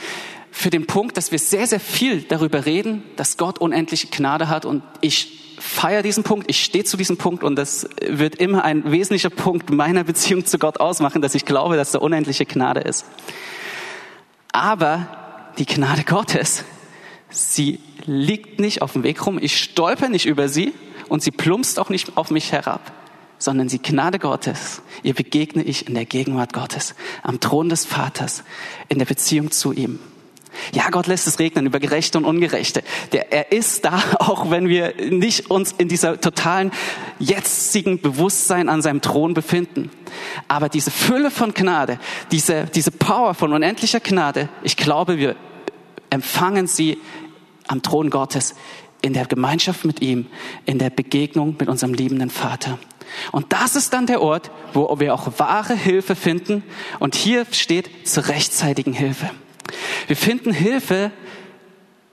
für 0.51 0.69
den 0.69 0.87
Punkt, 0.87 1.15
dass 1.15 1.31
wir 1.31 1.39
sehr, 1.39 1.67
sehr 1.67 1.79
viel 1.79 2.23
darüber 2.23 2.65
reden, 2.65 3.03
dass 3.15 3.37
Gott 3.37 3.59
unendliche 3.59 4.07
Gnade 4.07 4.49
hat. 4.49 4.65
Und 4.65 4.83
ich 5.01 5.55
feiere 5.59 6.01
diesen 6.01 6.23
Punkt, 6.23 6.49
ich 6.49 6.63
stehe 6.63 6.83
zu 6.83 6.97
diesem 6.97 7.17
Punkt 7.17 7.43
und 7.43 7.55
das 7.55 7.87
wird 8.05 8.35
immer 8.35 8.63
ein 8.63 8.91
wesentlicher 8.91 9.29
Punkt 9.29 9.69
meiner 9.69 10.03
Beziehung 10.03 10.45
zu 10.45 10.57
Gott 10.57 10.79
ausmachen, 10.79 11.21
dass 11.21 11.35
ich 11.35 11.45
glaube, 11.45 11.75
dass 11.75 11.91
da 11.91 11.99
unendliche 11.99 12.45
Gnade 12.45 12.79
ist. 12.81 13.05
Aber 14.51 15.51
die 15.59 15.65
Gnade 15.65 16.03
Gottes, 16.03 16.63
sie 17.29 17.79
liegt 18.05 18.59
nicht 18.59 18.81
auf 18.81 18.93
dem 18.93 19.03
Weg 19.03 19.25
rum, 19.25 19.37
ich 19.39 19.61
stolper 19.61 20.09
nicht 20.09 20.25
über 20.25 20.49
sie 20.49 20.73
und 21.09 21.21
sie 21.21 21.31
plumpst 21.31 21.77
auch 21.77 21.89
nicht 21.89 22.17
auf 22.17 22.31
mich 22.31 22.51
herab 22.51 22.91
sondern 23.39 23.69
die 23.69 23.81
Gnade 23.81 24.19
Gottes, 24.19 24.81
ihr 25.01 25.15
begegne 25.15 25.63
ich 25.63 25.87
in 25.87 25.95
der 25.95 26.05
Gegenwart 26.05 26.53
Gottes, 26.53 26.93
am 27.23 27.39
Thron 27.39 27.69
des 27.69 27.85
Vaters, 27.85 28.43
in 28.89 28.99
der 28.99 29.05
Beziehung 29.05 29.49
zu 29.49 29.73
ihm. 29.73 29.99
Ja, 30.73 30.89
Gott 30.89 31.07
lässt 31.07 31.27
es 31.27 31.39
regnen 31.39 31.65
über 31.65 31.79
Gerechte 31.79 32.17
und 32.17 32.25
Ungerechte. 32.25 32.83
Der, 33.11 33.31
er 33.31 33.51
ist 33.51 33.85
da, 33.85 34.01
auch 34.19 34.51
wenn 34.51 34.67
wir 34.67 34.93
nicht 35.09 35.49
uns 35.49 35.71
in 35.77 35.87
dieser 35.87 36.19
totalen 36.19 36.71
jetzigen 37.17 38.01
Bewusstsein 38.01 38.69
an 38.69 38.81
seinem 38.81 39.01
Thron 39.01 39.33
befinden. 39.33 39.89
Aber 40.47 40.69
diese 40.69 40.91
Fülle 40.91 41.31
von 41.31 41.53
Gnade, 41.53 41.99
diese, 42.31 42.65
diese 42.65 42.91
Power 42.91 43.33
von 43.33 43.53
unendlicher 43.53 43.99
Gnade, 43.99 44.49
ich 44.63 44.75
glaube, 44.75 45.17
wir 45.17 45.35
empfangen 46.09 46.67
sie 46.67 46.97
am 47.67 47.81
Thron 47.81 48.09
Gottes 48.09 48.55
in 49.01 49.13
der 49.13 49.25
Gemeinschaft 49.25 49.85
mit 49.85 50.01
ihm, 50.01 50.27
in 50.65 50.79
der 50.79 50.89
Begegnung 50.89 51.55
mit 51.57 51.69
unserem 51.69 51.93
liebenden 51.93 52.29
Vater. 52.29 52.79
Und 53.31 53.51
das 53.53 53.75
ist 53.75 53.93
dann 53.93 54.07
der 54.07 54.21
Ort, 54.21 54.51
wo 54.73 54.99
wir 54.99 55.13
auch 55.13 55.39
wahre 55.39 55.75
Hilfe 55.75 56.15
finden. 56.15 56.63
Und 56.99 57.15
hier 57.15 57.45
steht 57.51 58.07
zur 58.07 58.27
rechtzeitigen 58.27 58.93
Hilfe. 58.93 59.29
Wir 60.07 60.15
finden 60.15 60.51
Hilfe 60.51 61.11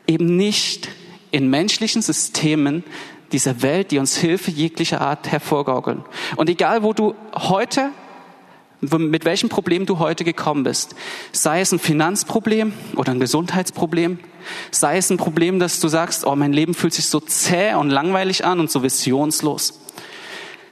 eben 0.07 0.37
nicht 0.37 0.89
in 1.31 1.49
menschlichen 1.49 2.03
Systemen 2.03 2.85
dieser 3.33 3.63
Welt, 3.63 3.91
die 3.91 3.99
uns 3.99 4.17
Hilfe 4.17 4.51
jeglicher 4.51 5.01
Art 5.01 5.29
hervorgaukeln. 5.29 6.05
Und 6.37 6.49
egal, 6.49 6.83
wo 6.83 6.93
du 6.93 7.15
heute, 7.35 7.91
mit 8.81 9.25
welchem 9.25 9.49
Problem 9.49 9.87
du 9.87 9.99
heute 9.99 10.25
gekommen 10.25 10.63
bist, 10.63 10.95
sei 11.33 11.61
es 11.61 11.73
ein 11.73 11.79
Finanzproblem 11.79 12.73
oder 12.95 13.13
ein 13.13 13.21
Gesundheitsproblem, 13.21 14.19
sei 14.71 14.99
es 14.99 15.11
ein 15.11 15.17
Problem, 15.17 15.59
dass 15.59 15.81
du 15.81 15.89
sagst, 15.89 16.25
oh, 16.25 16.37
mein 16.37 16.53
Leben 16.53 16.75
fühlt 16.75 16.95
sich 16.95 17.09
so 17.09 17.21
zäh 17.21 17.75
und 17.75 17.91
langweilig 17.91 18.45
an 18.45 18.61
und 18.61 18.71
so 18.71 18.83
visionslos. 18.83 19.81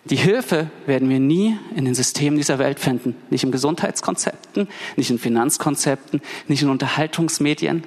Die 0.06 0.16
Hilfe 0.16 0.70
werden 0.86 1.08
wir 1.08 1.18
nie 1.18 1.58
in 1.74 1.86
den 1.86 1.94
Systemen 1.94 2.36
dieser 2.36 2.58
Welt 2.58 2.78
finden. 2.78 3.16
Nicht 3.30 3.44
in 3.44 3.52
Gesundheitskonzepten, 3.52 4.68
nicht 4.96 5.10
in 5.10 5.18
Finanzkonzepten, 5.18 6.20
nicht 6.46 6.62
in 6.62 6.68
Unterhaltungsmedien. 6.68 7.84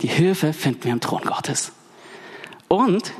Die 0.00 0.08
Hilfe 0.08 0.52
finden 0.52 0.84
wir 0.84 0.92
im 0.92 1.00
Thron 1.00 1.22
Gottes. 1.22 1.72
Und 2.68 3.12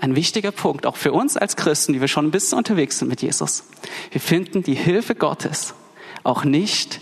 ein 0.00 0.16
wichtiger 0.16 0.50
Punkt, 0.50 0.86
auch 0.86 0.96
für 0.96 1.12
uns 1.12 1.36
als 1.36 1.56
Christen, 1.56 1.92
die 1.92 2.00
wir 2.00 2.08
schon 2.08 2.26
ein 2.26 2.30
bisschen 2.30 2.56
unterwegs 2.56 2.98
sind 2.98 3.08
mit 3.08 3.20
Jesus. 3.20 3.64
Wir 4.10 4.20
finden 4.20 4.62
die 4.62 4.74
Hilfe 4.74 5.14
Gottes 5.14 5.74
auch 6.22 6.44
nicht 6.44 7.00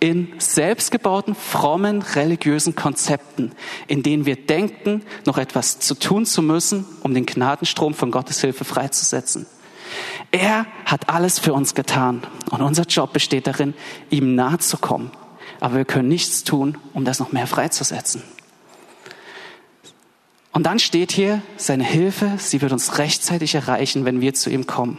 in 0.00 0.32
selbstgebauten, 0.38 1.34
frommen, 1.34 2.02
religiösen 2.02 2.74
Konzepten, 2.74 3.52
in 3.86 4.02
denen 4.02 4.26
wir 4.26 4.36
denken, 4.36 5.02
noch 5.26 5.38
etwas 5.38 5.78
zu 5.78 5.94
tun 5.94 6.26
zu 6.26 6.42
müssen, 6.42 6.84
um 7.02 7.14
den 7.14 7.26
Gnadenstrom 7.26 7.94
von 7.94 8.10
Gottes 8.10 8.40
Hilfe 8.40 8.64
freizusetzen. 8.64 9.46
Er 10.30 10.66
hat 10.84 11.08
alles 11.08 11.38
für 11.38 11.52
uns 11.52 11.74
getan. 11.74 12.22
Und 12.50 12.62
unser 12.62 12.84
Job 12.84 13.12
besteht 13.12 13.46
darin, 13.46 13.74
ihm 14.10 14.34
nahe 14.34 14.58
zu 14.58 14.78
kommen, 14.78 15.10
aber 15.60 15.76
wir 15.76 15.84
können 15.84 16.08
nichts 16.08 16.44
tun, 16.44 16.78
um 16.94 17.04
das 17.04 17.18
noch 17.18 17.32
mehr 17.32 17.46
freizusetzen. 17.46 18.22
Und 20.52 20.64
dann 20.64 20.78
steht 20.78 21.12
hier, 21.12 21.40
seine 21.56 21.84
Hilfe, 21.84 22.32
sie 22.36 22.60
wird 22.60 22.72
uns 22.72 22.98
rechtzeitig 22.98 23.54
erreichen, 23.54 24.04
wenn 24.04 24.20
wir 24.20 24.34
zu 24.34 24.50
ihm 24.50 24.66
kommen. 24.66 24.98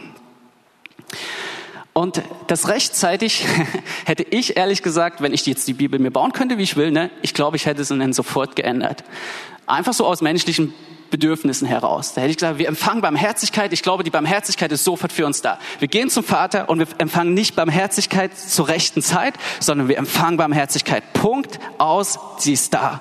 Und 1.92 2.22
das 2.48 2.68
rechtzeitig 2.68 3.46
hätte 4.04 4.24
ich 4.24 4.56
ehrlich 4.56 4.82
gesagt, 4.82 5.20
wenn 5.22 5.32
ich 5.32 5.46
jetzt 5.46 5.68
die 5.68 5.74
Bibel 5.74 6.00
mir 6.00 6.10
bauen 6.10 6.32
könnte, 6.32 6.58
wie 6.58 6.64
ich 6.64 6.76
will, 6.76 6.90
ne, 6.90 7.08
ich 7.22 7.34
glaube, 7.34 7.56
ich 7.56 7.66
hätte 7.66 7.82
es 7.82 7.88
dann 7.88 8.12
sofort 8.12 8.56
geändert. 8.56 9.04
Einfach 9.66 9.92
so 9.92 10.04
aus 10.04 10.20
menschlichen 10.20 10.74
Bedürfnissen 11.14 11.68
heraus. 11.68 12.12
Da 12.12 12.22
hätte 12.22 12.32
ich 12.32 12.38
gesagt, 12.38 12.58
wir 12.58 12.66
empfangen 12.66 13.00
Barmherzigkeit. 13.00 13.72
Ich 13.72 13.82
glaube, 13.82 14.02
die 14.02 14.10
Barmherzigkeit 14.10 14.72
ist 14.72 14.82
sofort 14.82 15.12
für 15.12 15.26
uns 15.26 15.42
da. 15.42 15.60
Wir 15.78 15.86
gehen 15.86 16.10
zum 16.10 16.24
Vater 16.24 16.68
und 16.68 16.80
wir 16.80 16.88
empfangen 16.98 17.34
nicht 17.34 17.54
Barmherzigkeit 17.54 18.36
zur 18.36 18.66
rechten 18.66 19.00
Zeit, 19.00 19.34
sondern 19.60 19.86
wir 19.86 19.96
empfangen 19.96 20.38
Barmherzigkeit. 20.38 21.12
Punkt 21.12 21.60
aus, 21.78 22.18
sie 22.38 22.54
ist 22.54 22.74
da. 22.74 23.00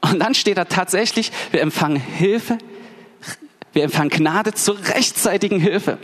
Und 0.00 0.20
dann 0.20 0.32
steht 0.32 0.56
da 0.56 0.64
tatsächlich, 0.64 1.32
wir 1.50 1.60
empfangen 1.60 2.00
Hilfe, 2.00 2.56
wir 3.74 3.84
empfangen 3.84 4.08
Gnade 4.08 4.54
zur 4.54 4.78
rechtzeitigen 4.78 5.60
Hilfe. 5.60 5.98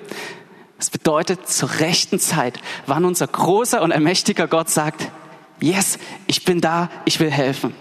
Das 0.76 0.90
bedeutet 0.90 1.48
zur 1.48 1.70
rechten 1.81 2.20
Zeit, 2.20 2.61
wann 2.85 3.07
unser 3.07 3.28
großer 3.28 3.81
und 3.81 3.92
allmächtiger 3.92 4.46
Gott 4.46 4.68
sagt, 4.68 5.09
yes, 5.59 5.98
ich 6.26 6.44
bin 6.44 6.61
da, 6.61 6.90
ich 7.07 7.18
will 7.18 7.31
helfen. 7.31 7.74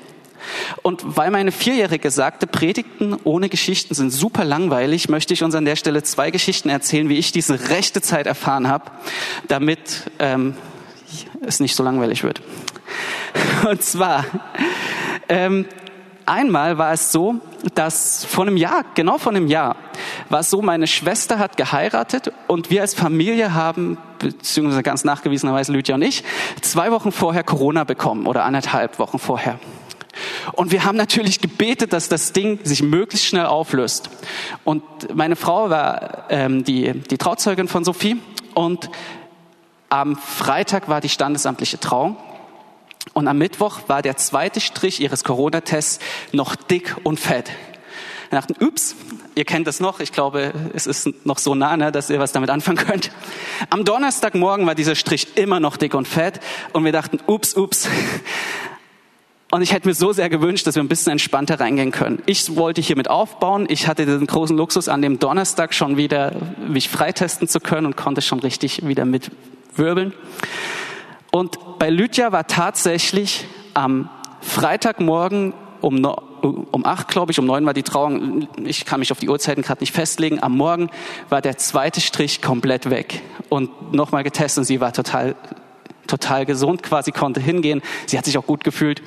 Und 0.82 1.18
weil 1.18 1.32
meine 1.32 1.52
Vierjährige 1.52 2.12
sagte, 2.12 2.48
Predigten 2.48 3.16
ohne 3.24 3.50
Geschichten 3.50 3.94
sind 3.94 4.12
super 4.12 4.44
langweilig, 4.44 5.10
möchte 5.10 5.34
ich 5.34 5.44
uns 5.44 5.56
an 5.56 5.66
der 5.66 5.76
Stelle 5.76 6.04
zwei 6.04 6.32
Geschichten 6.32 6.70
erzählen, 6.70 7.10
wie 7.10 7.18
ich 7.18 7.32
diese 7.32 7.70
rechte 7.70 8.02
Zeit 8.02 8.28
erfahren 8.28 8.68
habe, 8.68 8.92
damit 9.48 10.12
ähm, 10.20 10.56
es 11.46 11.60
nicht 11.60 11.76
so 11.76 11.84
langweilig 11.84 12.24
wird. 12.24 12.42
Und 13.70 13.84
zwar, 13.84 14.26
ähm, 15.30 15.66
einmal 16.26 16.78
war 16.78 16.94
es 16.94 17.12
so, 17.12 17.36
dass 17.76 18.26
vor 18.26 18.46
einem 18.46 18.58
Jahr, 18.58 18.84
genau 18.96 19.18
vor 19.18 19.32
einem 19.32 19.48
Jahr, 19.48 19.76
war 20.30 20.40
es 20.42 20.50
so, 20.50 20.62
meine 20.62 20.88
Schwester 20.88 21.40
hat 21.40 21.58
geheiratet 21.58 22.32
und 22.48 22.70
wir 22.70 22.82
als 22.82 22.94
Familie 22.94 23.54
haben, 23.54 23.98
beziehungsweise 24.20 24.84
ganz 24.84 25.04
nachgewiesenerweise 25.04 25.72
Lydia 25.72 25.96
und 25.96 26.02
ich, 26.02 26.24
zwei 26.62 26.92
Wochen 26.92 27.12
vorher 27.12 27.44
Corona 27.44 27.84
bekommen 27.84 28.28
oder 28.28 28.46
anderthalb 28.46 29.00
Wochen 29.00 29.20
vorher. 29.20 29.60
Und 30.54 30.72
wir 30.72 30.84
haben 30.84 30.98
natürlich 30.98 31.40
gebetet, 31.40 31.94
dass 31.94 32.10
das 32.10 32.34
Ding 32.34 32.60
sich 32.64 32.84
möglichst 32.84 33.28
schnell 33.28 33.46
auflöst. 33.46 34.10
Und 34.64 34.84
meine 35.14 35.36
Frau 35.36 35.70
war 35.70 36.26
ähm, 36.30 36.64
die, 36.64 36.94
die 36.94 37.18
Trauzeugin 37.18 37.68
von 37.68 37.84
Sophie 37.84 38.18
und 38.54 38.90
am 39.90 40.16
Freitag 40.16 40.88
war 40.88 41.02
die 41.02 41.10
standesamtliche 41.10 41.80
Trauung 41.80 42.18
und 43.14 43.28
am 43.28 43.38
Mittwoch 43.38 43.80
war 43.88 44.02
der 44.02 44.16
zweite 44.18 44.62
Strich 44.62 45.02
ihres 45.02 45.24
Corona-Tests 45.24 46.00
noch 46.32 46.56
dick 46.56 46.96
und 47.04 47.20
fett. 47.20 47.52
Wir 48.30 48.40
dachten, 48.40 48.56
ups, 48.64 48.96
ihr 49.36 49.44
kennt 49.44 49.68
das 49.68 49.82
noch, 49.82 50.00
ich 50.00 50.14
glaube, 50.14 50.54
es 50.74 50.88
ist 50.88 51.10
noch 51.26 51.38
so 51.38 51.54
nah, 51.54 51.76
ne, 51.76 51.92
dass 51.92 52.10
ihr 52.10 52.20
was 52.20 52.32
damit 52.32 52.50
anfangen 52.50 52.78
könnt. 52.78 53.12
Am 53.70 53.84
Donnerstagmorgen 53.84 54.66
war 54.66 54.76
dieser 54.76 54.96
Strich 54.96 55.36
immer 55.36 55.60
noch 55.60 55.76
dick 55.76 55.94
und 55.94 56.08
fett 56.08 56.40
und 56.72 56.86
wir 56.86 56.94
dachten, 56.94 57.20
ups, 57.28 57.56
ups. 57.56 57.90
Und 59.52 59.62
ich 59.62 59.74
hätte 59.74 59.88
mir 59.88 59.94
so 59.94 60.14
sehr 60.14 60.30
gewünscht, 60.30 60.66
dass 60.66 60.76
wir 60.76 60.82
ein 60.82 60.88
bisschen 60.88 61.12
entspannter 61.12 61.60
reingehen 61.60 61.92
können. 61.92 62.24
Ich 62.26 62.56
wollte 62.56 62.80
hiermit 62.80 63.10
aufbauen. 63.10 63.66
Ich 63.68 63.86
hatte 63.86 64.06
den 64.06 64.26
großen 64.26 64.56
Luxus, 64.56 64.88
an 64.88 65.02
dem 65.02 65.20
Donnerstag 65.20 65.74
schon 65.74 65.98
wieder 65.98 66.34
mich 66.66 66.88
freitesten 66.88 67.50
zu 67.50 67.60
können 67.60 67.86
und 67.86 67.98
konnte 67.98 68.22
schon 68.22 68.40
richtig 68.40 68.88
wieder 68.88 69.04
mitwirbeln. 69.04 70.14
Und 71.32 71.58
bei 71.80 71.90
Lydia 71.90 72.32
war 72.32 72.48
tatsächlich 72.48 73.46
am 73.74 74.10
Freitagmorgen 74.40 75.54
um, 75.82 76.04
um 76.04 76.86
acht, 76.86 77.10
glaube 77.10 77.34
ich, 77.34 77.40
um 77.40 77.46
neun 77.46 77.66
war 77.66 77.74
die 77.74 77.84
Trauung. 77.84 78.48
Ich 78.64 78.86
kann 78.86 79.02
mich 79.02 79.12
auf 79.12 79.20
die 79.20 79.28
Uhrzeiten 79.28 79.64
gerade 79.64 79.82
nicht 79.82 79.94
festlegen. 79.94 80.42
Am 80.42 80.56
Morgen 80.56 80.90
war 81.30 81.42
der 81.42 81.58
zweite 81.58 82.00
Strich 82.00 82.42
komplett 82.42 82.90
weg 82.90 83.22
und 83.50 83.94
nochmal 83.94 84.24
getestet 84.24 84.60
und 84.60 84.66
sie 84.66 84.80
war 84.80 84.94
total, 84.94 85.36
total 86.12 86.46
gesund, 86.46 86.84
quasi 86.84 87.12
konnte 87.12 87.40
hingehen. 87.40 87.82
Sie 88.06 88.18
hat 88.18 88.26
sich 88.26 88.38
auch 88.38 88.46
gut 88.46 88.64
gefühlt 88.64 89.02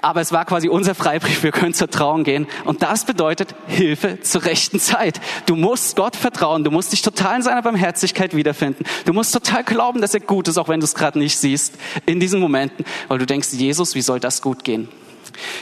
aber 0.00 0.20
es 0.20 0.32
war 0.32 0.44
quasi 0.44 0.68
unser 0.68 0.94
Freibrief, 0.94 1.42
wir 1.42 1.52
können 1.52 1.74
zur 1.74 1.90
Trauung 1.90 2.24
gehen. 2.24 2.46
Und 2.64 2.82
das 2.82 3.04
bedeutet 3.04 3.54
Hilfe 3.66 4.20
zur 4.20 4.44
rechten 4.44 4.78
Zeit. 4.80 5.20
Du 5.46 5.56
musst 5.56 5.96
Gott 5.96 6.16
vertrauen, 6.16 6.64
du 6.64 6.70
musst 6.70 6.92
dich 6.92 7.02
total 7.02 7.36
in 7.36 7.42
seiner 7.42 7.62
Barmherzigkeit 7.62 8.34
wiederfinden. 8.34 8.84
Du 9.04 9.12
musst 9.12 9.32
total 9.32 9.64
glauben, 9.64 10.00
dass 10.00 10.14
er 10.14 10.20
gut 10.20 10.48
ist, 10.48 10.58
auch 10.58 10.68
wenn 10.68 10.80
du 10.80 10.84
es 10.84 10.94
gerade 10.94 11.18
nicht 11.18 11.36
siehst, 11.36 11.74
in 12.06 12.20
diesen 12.20 12.40
Momenten, 12.40 12.84
weil 13.08 13.18
du 13.18 13.26
denkst, 13.26 13.52
Jesus, 13.52 13.94
wie 13.94 14.02
soll 14.02 14.20
das 14.20 14.42
gut 14.42 14.64
gehen? 14.64 14.88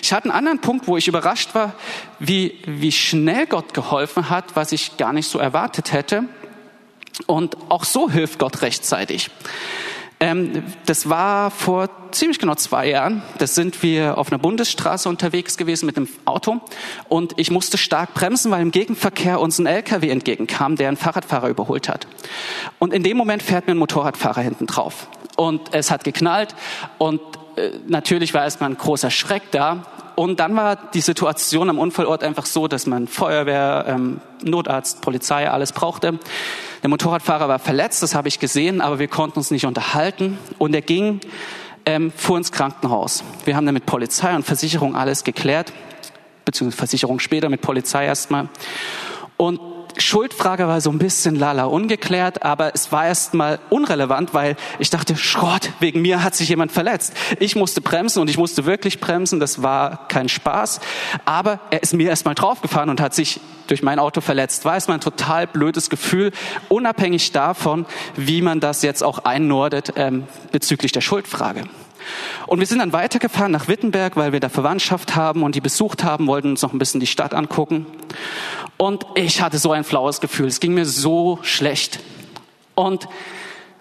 Ich 0.03 0.13
hatte 0.13 0.25
einen 0.25 0.33
anderen 0.33 0.61
Punkt, 0.61 0.87
wo 0.87 0.97
ich 0.97 1.09
überrascht 1.09 1.55
war, 1.55 1.75
wie, 2.19 2.59
wie 2.67 2.93
schnell 2.93 3.47
Gott 3.47 3.75
geholfen 3.75 4.31
hat, 4.31 4.55
was 4.57 4.73
ich 4.73 4.97
gar 4.97 5.13
nicht 5.13 5.29
so 5.29 5.39
erwartet 5.39 5.93
hätte. 5.93 6.25
Und 7.27 7.57
auch 7.71 7.85
so 7.85 8.11
hilft 8.11 8.39
Gott 8.39 8.63
rechtzeitig. 8.63 9.31
Ähm, 10.19 10.63
das 10.87 11.09
war 11.09 11.51
vor 11.51 11.91
ziemlich 12.13 12.39
genau 12.39 12.55
zwei 12.55 12.89
Jahren. 12.89 13.23
Da 13.39 13.47
sind 13.47 13.83
wir 13.83 14.17
auf 14.17 14.33
einer 14.33 14.39
Bundesstraße 14.39 15.09
unterwegs 15.09 15.57
gewesen 15.59 15.87
mit 15.87 15.97
dem 15.97 16.09
Auto 16.25 16.61
und 17.09 17.35
ich 17.37 17.51
musste 17.51 17.77
stark 17.77 18.15
bremsen, 18.15 18.51
weil 18.51 18.63
im 18.63 18.71
Gegenverkehr 18.71 19.41
uns 19.41 19.59
ein 19.59 19.67
LKW 19.67 20.09
entgegenkam, 20.09 20.77
der 20.77 20.89
einen 20.89 20.97
Fahrradfahrer 20.97 21.49
überholt 21.49 21.89
hat. 21.89 22.07
Und 22.79 22.95
in 22.95 23.03
dem 23.03 23.17
Moment 23.17 23.43
fährt 23.43 23.67
mir 23.67 23.75
ein 23.75 23.79
Motorradfahrer 23.79 24.41
hinten 24.41 24.67
drauf 24.67 25.09
und 25.37 25.75
es 25.75 25.91
hat 25.91 26.05
geknallt 26.05 26.55
und 26.97 27.21
äh, 27.57 27.73
natürlich 27.87 28.33
war 28.33 28.45
erstmal 28.45 28.71
ein 28.71 28.79
großer 28.79 29.11
Schreck 29.11 29.51
da 29.51 29.85
und 30.17 30.41
dann 30.41 30.57
war 30.57 30.77
die 30.77 31.03
Situation 31.03 31.69
am 31.69 31.79
Unfallort 31.79 32.25
einfach 32.25 32.47
so, 32.47 32.69
dass 32.69 32.87
man 32.87 33.07
Feuerwehr, 33.07 33.85
ähm, 33.87 34.21
Notarzt, 34.43 35.03
Polizei, 35.03 35.49
alles 35.49 35.73
brauchte. 35.73 36.19
Der 36.83 36.89
Motorradfahrer 36.89 37.49
war 37.49 37.59
verletzt, 37.59 38.03
das 38.03 38.15
habe 38.15 38.29
ich 38.29 38.41
gesehen, 38.41 38.81
aber 38.81 38.99
wir 38.99 39.09
konnten 39.09 39.39
uns 39.39 39.51
nicht 39.51 39.67
unterhalten. 39.67 40.39
Und 40.57 40.75
er 40.75 40.81
ging, 40.81 41.21
ähm, 41.85 42.11
fuhr 42.17 42.39
ins 42.39 42.51
Krankenhaus. 42.51 43.25
Wir 43.45 43.57
haben 43.57 43.67
dann 43.67 43.75
mit 43.75 43.85
Polizei 43.85 44.35
und 44.35 44.45
Versicherung 44.45 44.97
alles 44.97 45.23
geklärt, 45.23 45.73
beziehungsweise 46.47 46.79
Versicherung 46.79 47.21
später 47.21 47.51
mit 47.51 47.61
Polizei 47.61 48.07
erstmal. 48.07 48.49
Und 49.37 49.61
Schuldfrage 49.99 50.67
war 50.69 50.81
so 50.81 50.91
ein 50.91 50.99
bisschen 50.99 51.37
lala 51.37 51.65
ungeklärt, 51.65 52.43
aber 52.43 52.75
es 52.75 52.93
war 52.93 53.07
erstmal 53.07 53.59
unrelevant, 53.71 54.35
weil 54.35 54.57
ich 54.79 54.91
dachte, 54.91 55.17
Schrott, 55.17 55.71
wegen 55.81 56.03
mir 56.03 56.23
hat 56.23 56.35
sich 56.35 56.49
jemand 56.49 56.73
verletzt. 56.73 57.15
Ich 57.41 57.57
musste 57.57 57.81
bremsen 57.81 58.21
und 58.21 58.29
ich 58.29 58.39
musste 58.39 58.67
wirklich 58.67 59.01
bremsen, 59.01 59.41
das 59.41 59.63
war 59.63 60.09
kein 60.09 60.29
Spaß, 60.29 60.81
aber 61.25 61.61
er 61.71 61.83
ist 61.83 61.95
mir 61.95 62.09
erstmal 62.09 62.35
draufgefahren 62.35 62.91
und 62.91 63.01
hat 63.01 63.15
sich 63.15 63.41
durch 63.67 63.83
mein 63.83 63.99
Auto 63.99 64.21
verletzt. 64.21 64.65
War 64.65 64.75
erstmal 64.75 64.99
ein 64.99 65.03
total 65.03 65.47
blödes 65.47 65.91
Gefühl, 65.91 66.33
unabhängig 66.69 67.33
davon, 67.33 67.87
wie 68.17 68.43
man 68.43 68.61
das 68.61 68.83
jetzt 68.83 69.03
auch 69.03 69.21
einnordet 69.21 69.95
ähm, 69.97 70.25
bezüglich 70.53 70.93
der 70.93 71.01
Schuldfrage. 71.01 71.65
Und 72.47 72.61
wir 72.61 72.67
sind 72.67 72.79
dann 72.79 72.93
weitergefahren 72.93 73.53
nach 73.53 73.69
Wittenberg, 73.69 74.17
weil 74.17 74.33
wir 74.33 74.41
da 74.41 74.49
Verwandtschaft 74.49 75.17
haben 75.17 75.43
und 75.43 75.55
die 75.55 75.61
besucht 75.61 76.05
haben, 76.05 76.27
wollten 76.27 76.51
uns 76.51 76.63
noch 76.63 76.73
ein 76.73 76.79
bisschen 76.79 77.01
die 77.01 77.07
Stadt 77.07 77.35
angucken. 77.35 77.87
Und 78.77 79.07
ich 79.15 79.41
hatte 79.41 79.59
so 79.59 79.73
ein 79.73 79.85
flaues 79.85 80.21
Gefühl. 80.21 80.47
Es 80.47 80.61
ging 80.61 80.75
mir 80.75 80.87
so 80.87 81.39
schlecht. 81.43 82.01
Und 82.75 83.09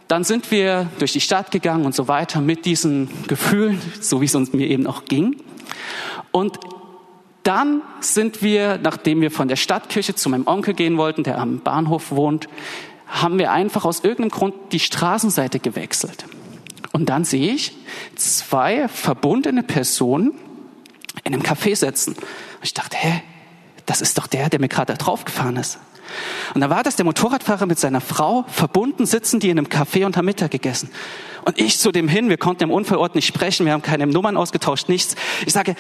dann 0.08 0.24
sind 0.24 0.52
wir 0.52 0.90
durch 1.00 1.14
die 1.14 1.22
Stadt 1.22 1.52
gegangen 1.52 1.86
und 1.86 1.96
so 1.96 2.08
weiter 2.08 2.40
mit 2.40 2.66
diesen 2.66 3.10
Gefühlen, 3.28 3.82
so 4.00 4.22
wie 4.22 4.26
es 4.26 4.36
uns 4.36 4.54
mir 4.54 4.68
eben 4.68 4.88
auch 4.88 5.06
ging. 5.06 5.38
Und 6.32 6.60
dann 7.44 7.82
sind 8.00 8.42
wir, 8.42 8.80
nachdem 8.82 9.22
wir 9.22 9.32
von 9.32 9.48
der 9.48 9.56
Stadtkirche 9.56 10.16
zu 10.16 10.30
meinem 10.30 10.48
Onkel 10.48 10.74
gehen 10.74 10.98
wollten, 10.98 11.24
der 11.24 11.40
am 11.40 11.60
Bahnhof 11.60 12.12
wohnt, 12.12 12.48
haben 13.08 13.38
wir 13.38 13.52
einfach 13.52 13.86
aus 13.86 14.04
irgendeinem 14.04 14.32
Grund 14.32 14.56
die 14.72 14.80
Straßenseite 14.80 15.60
gewechselt. 15.60 16.26
Und 16.92 17.10
dann 17.10 17.24
sehe 17.24 17.54
ich 17.54 17.74
zwei 18.16 18.88
verbundene 18.88 19.64
Personen 19.64 20.34
in 21.24 21.34
einem 21.34 21.44
Café 21.44 21.76
sitzen. 21.76 22.14
Und 22.14 22.64
ich 22.64 22.74
dachte, 22.74 22.98
hä, 22.98 23.22
das 23.86 24.02
ist 24.02 24.18
doch 24.18 24.28
der, 24.28 24.50
der 24.50 24.60
mir 24.60 24.68
gerade 24.68 24.96
draufgefahren 24.96 25.58
ist. 25.58 25.80
Und 26.54 26.62
da 26.62 26.70
war 26.70 26.84
das 26.84 26.96
der 26.96 27.06
Motorradfahrer 27.06 27.66
mit 27.66 27.80
seiner 27.80 28.02
Frau, 28.02 28.46
verbunden 28.48 29.06
sitzen 29.06 29.40
die 29.40 29.50
in 29.50 29.58
einem 29.58 29.68
Café 29.68 30.06
und 30.06 30.18
haben 30.18 30.26
Mittag 30.26 30.52
gegessen. 30.52 30.90
Und 31.44 31.60
ich 31.60 31.78
zu 31.78 31.92
dem 31.92 32.08
hin, 32.08 32.30
wir 32.30 32.38
konnten 32.38 32.64
im 32.64 32.72
Unfallort 32.72 33.14
nicht 33.14 33.28
sprechen, 33.28 33.66
wir 33.68 33.74
haben 33.74 33.84
keine 33.84 34.08
Nummern 34.08 34.36
ausgetauscht, 34.36 34.90
nichts. 34.90 35.16
Ich 35.46 35.54
sage, 35.54 35.76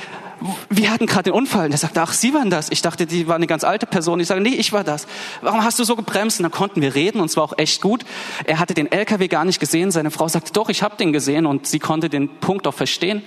wir 0.70 0.91
hatten 0.91 1.08
gerade 1.08 1.32
den 1.32 1.34
Unfall. 1.34 1.65
Und 1.65 1.72
er 1.72 1.78
sagte, 1.80 2.02
ach, 2.02 2.13
Sie 2.13 2.36
waren 2.36 2.52
das. 2.52 2.70
Ich 2.70 2.84
dachte, 2.84 3.08
die 3.08 3.28
war 3.28 3.36
eine 3.36 3.48
ganz 3.48 3.63
alte 3.63 3.88
Person. 3.88 4.20
Ich 4.20 4.28
sage, 4.28 4.41
nee, 4.41 4.50
ich 4.50 4.74
war 4.74 4.84
das. 4.84 5.08
Warum 5.41 5.63
hast 5.63 5.80
du 5.80 5.84
so 5.84 5.96
gebremst? 5.96 6.39
Und 6.39 6.44
dann 6.44 6.52
konnten 6.52 6.82
wir 6.82 6.94
reden 6.94 7.20
und 7.20 7.32
es 7.32 7.38
war 7.38 7.44
auch 7.44 7.58
echt 7.58 7.82
gut. 7.82 8.06
Er 8.46 8.60
hatte 8.60 8.76
den 8.76 8.91
LKW 8.91 9.28
gar 9.28 9.44
nicht 9.44 9.60
gesehen. 9.60 9.89
Seine 9.89 10.12
Frau 10.12 10.28
sagte, 10.28 10.54
doch, 10.54 10.70
ich 10.70 10.84
habe 10.84 10.98
den 10.98 11.13
gesehen 11.13 11.48
und 11.48 11.65
sie 11.65 11.80
konnte 11.80 12.10
den 12.10 12.30
Punkt 12.30 12.68
auch 12.68 12.74
verstehen. 12.74 13.24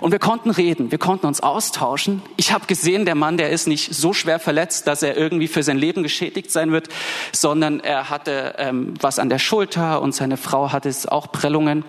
Und 0.00 0.12
wir 0.12 0.18
konnten 0.18 0.50
reden, 0.50 0.90
wir 0.90 0.98
konnten 0.98 1.26
uns 1.26 1.40
austauschen. 1.40 2.22
Ich 2.36 2.52
habe 2.52 2.66
gesehen, 2.66 3.04
der 3.04 3.14
Mann, 3.14 3.36
der 3.36 3.50
ist 3.50 3.66
nicht 3.66 3.94
so 3.94 4.12
schwer 4.12 4.38
verletzt, 4.38 4.86
dass 4.86 5.02
er 5.02 5.16
irgendwie 5.16 5.48
für 5.48 5.62
sein 5.62 5.78
Leben 5.78 6.02
geschädigt 6.02 6.50
sein 6.50 6.72
wird, 6.72 6.88
sondern 7.32 7.80
er 7.80 8.10
hatte 8.10 8.54
ähm, 8.58 8.94
was 9.00 9.18
an 9.18 9.28
der 9.28 9.38
Schulter 9.38 10.00
und 10.02 10.14
seine 10.14 10.36
Frau 10.36 10.72
hatte 10.72 10.88
es 10.88 11.06
auch 11.06 11.32
Prellungen. 11.32 11.84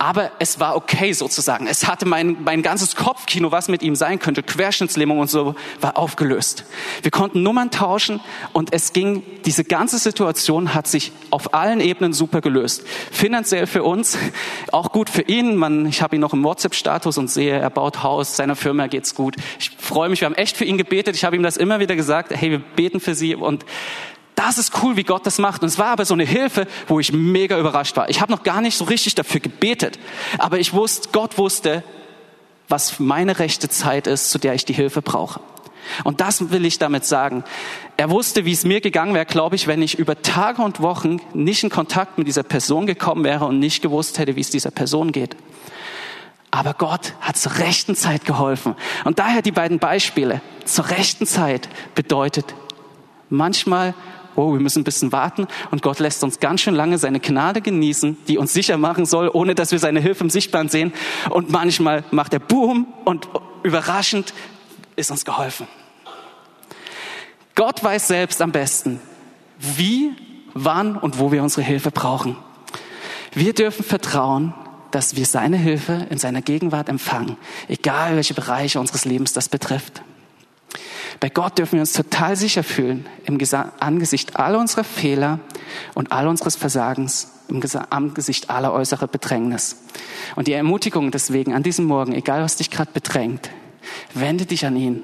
Aber 0.00 0.30
es 0.38 0.60
war 0.60 0.76
okay 0.76 1.12
sozusagen. 1.12 1.66
Es 1.66 1.88
hatte 1.88 2.06
mein, 2.06 2.44
mein 2.44 2.62
ganzes 2.62 2.94
Kopfkino, 2.94 3.50
was 3.50 3.66
mit 3.66 3.82
ihm 3.82 3.96
sein 3.96 4.20
könnte, 4.20 4.44
Querschnittslähmung 4.44 5.18
und 5.18 5.28
so, 5.28 5.56
war 5.80 5.96
aufgelöst. 5.96 6.64
Wir 7.02 7.10
konnten 7.10 7.42
Nummern 7.42 7.72
tauschen 7.72 8.20
und 8.52 8.72
es 8.72 8.92
ging, 8.92 9.24
diese 9.44 9.64
ganze 9.64 9.98
Situation 9.98 10.72
hat 10.72 10.86
sich 10.86 11.10
auf 11.30 11.52
allen 11.52 11.80
Ebenen 11.80 12.12
super 12.12 12.40
gelöst. 12.40 12.86
Finanziell 13.10 13.66
für 13.66 13.82
uns, 13.82 14.16
auch 14.70 14.92
gut 14.92 15.10
für 15.10 15.22
ihn. 15.22 15.56
Man, 15.56 15.86
ich 15.86 16.00
habe 16.00 16.14
ihn 16.14 16.20
noch 16.20 16.32
im 16.32 16.44
WhatsApp-Status 16.44 17.18
und 17.18 17.28
sehe, 17.28 17.58
er 17.58 17.70
baut 17.70 18.04
Haus, 18.04 18.36
seiner 18.36 18.54
Firma 18.54 18.86
geht's 18.86 19.16
gut. 19.16 19.34
Ich 19.58 19.70
freue 19.78 20.08
mich, 20.08 20.20
wir 20.20 20.26
haben 20.26 20.36
echt 20.36 20.56
für 20.56 20.64
ihn 20.64 20.78
gebetet. 20.78 21.16
Ich 21.16 21.24
habe 21.24 21.34
ihm 21.34 21.42
das 21.42 21.56
immer 21.56 21.80
wieder 21.80 21.96
gesagt, 21.96 22.32
hey, 22.32 22.52
wir 22.52 22.60
beten 22.60 23.00
für 23.00 23.16
sie 23.16 23.34
und 23.34 23.64
das 24.38 24.56
ist 24.56 24.82
cool, 24.82 24.96
wie 24.96 25.02
Gott 25.02 25.26
das 25.26 25.38
macht. 25.38 25.62
Und 25.62 25.68
es 25.68 25.78
war 25.78 25.88
aber 25.88 26.04
so 26.04 26.14
eine 26.14 26.24
Hilfe, 26.24 26.68
wo 26.86 27.00
ich 27.00 27.12
mega 27.12 27.58
überrascht 27.58 27.96
war. 27.96 28.08
Ich 28.08 28.20
habe 28.20 28.30
noch 28.30 28.44
gar 28.44 28.60
nicht 28.60 28.76
so 28.76 28.84
richtig 28.84 29.16
dafür 29.16 29.40
gebetet, 29.40 29.98
aber 30.38 30.60
ich 30.60 30.72
wusste, 30.72 31.08
Gott 31.12 31.38
wusste, 31.38 31.82
was 32.68 33.00
meine 33.00 33.40
rechte 33.40 33.68
Zeit 33.68 34.06
ist, 34.06 34.30
zu 34.30 34.38
der 34.38 34.54
ich 34.54 34.64
die 34.64 34.74
Hilfe 34.74 35.02
brauche. 35.02 35.40
Und 36.04 36.20
das 36.20 36.50
will 36.50 36.66
ich 36.66 36.78
damit 36.78 37.04
sagen. 37.04 37.42
Er 37.96 38.10
wusste, 38.10 38.44
wie 38.44 38.52
es 38.52 38.64
mir 38.64 38.80
gegangen 38.80 39.14
wäre, 39.14 39.26
glaube 39.26 39.56
ich, 39.56 39.66
wenn 39.66 39.82
ich 39.82 39.98
über 39.98 40.22
Tage 40.22 40.62
und 40.62 40.80
Wochen 40.80 41.20
nicht 41.32 41.64
in 41.64 41.70
Kontakt 41.70 42.18
mit 42.18 42.28
dieser 42.28 42.42
Person 42.42 42.86
gekommen 42.86 43.24
wäre 43.24 43.46
und 43.46 43.58
nicht 43.58 43.82
gewusst 43.82 44.18
hätte, 44.18 44.36
wie 44.36 44.40
es 44.40 44.50
dieser 44.50 44.70
Person 44.70 45.10
geht. 45.10 45.34
Aber 46.50 46.74
Gott 46.74 47.14
hat 47.20 47.36
zur 47.36 47.58
rechten 47.58 47.96
Zeit 47.96 48.24
geholfen. 48.24 48.76
Und 49.04 49.18
daher 49.18 49.42
die 49.42 49.50
beiden 49.50 49.78
Beispiele. 49.78 50.40
Zur 50.64 50.90
rechten 50.90 51.26
Zeit 51.26 51.68
bedeutet 51.94 52.54
manchmal 53.30 53.94
oh, 54.38 54.52
wir 54.52 54.60
müssen 54.60 54.80
ein 54.80 54.84
bisschen 54.84 55.12
warten 55.12 55.46
und 55.70 55.82
Gott 55.82 55.98
lässt 55.98 56.22
uns 56.22 56.38
ganz 56.38 56.60
schön 56.60 56.74
lange 56.74 56.96
seine 56.96 57.20
Gnade 57.20 57.60
genießen, 57.60 58.16
die 58.28 58.38
uns 58.38 58.52
sicher 58.52 58.78
machen 58.78 59.04
soll, 59.04 59.28
ohne 59.32 59.54
dass 59.54 59.72
wir 59.72 59.78
seine 59.78 60.00
Hilfe 60.00 60.24
im 60.24 60.30
Sichtbaren 60.30 60.68
sehen. 60.68 60.92
Und 61.30 61.50
manchmal 61.50 62.04
macht 62.10 62.32
er 62.32 62.38
Boom 62.38 62.86
und 63.04 63.28
überraschend 63.64 64.32
ist 64.96 65.10
uns 65.10 65.24
geholfen. 65.24 65.66
Gott 67.54 67.82
weiß 67.82 68.06
selbst 68.06 68.40
am 68.40 68.52
besten, 68.52 69.00
wie, 69.58 70.12
wann 70.54 70.96
und 70.96 71.18
wo 71.18 71.32
wir 71.32 71.42
unsere 71.42 71.62
Hilfe 71.62 71.90
brauchen. 71.90 72.36
Wir 73.32 73.52
dürfen 73.52 73.84
vertrauen, 73.84 74.54
dass 74.92 75.16
wir 75.16 75.26
seine 75.26 75.56
Hilfe 75.56 76.06
in 76.10 76.18
seiner 76.18 76.42
Gegenwart 76.42 76.88
empfangen, 76.88 77.36
egal 77.66 78.14
welche 78.14 78.34
Bereiche 78.34 78.78
unseres 78.78 79.04
Lebens 79.04 79.32
das 79.32 79.48
betrifft. 79.48 80.02
Bei 81.20 81.28
Gott 81.28 81.58
dürfen 81.58 81.74
wir 81.74 81.80
uns 81.80 81.92
total 81.92 82.36
sicher 82.36 82.62
fühlen 82.62 83.06
im 83.24 83.38
Angesicht 83.80 84.36
aller 84.36 84.58
unserer 84.58 84.84
Fehler 84.84 85.40
und 85.94 86.12
all 86.12 86.28
unseres 86.28 86.56
Versagens, 86.56 87.32
im 87.48 87.62
Angesicht 87.90 88.50
aller 88.50 88.72
äußerer 88.72 89.08
Bedrängnis. 89.08 89.76
Und 90.36 90.46
die 90.46 90.52
Ermutigung 90.52 91.10
deswegen 91.10 91.54
an 91.54 91.62
diesem 91.62 91.86
Morgen, 91.86 92.14
egal 92.14 92.42
was 92.42 92.56
dich 92.56 92.70
gerade 92.70 92.92
bedrängt, 92.92 93.50
wende 94.14 94.46
dich 94.46 94.64
an 94.64 94.76
ihn. 94.76 95.02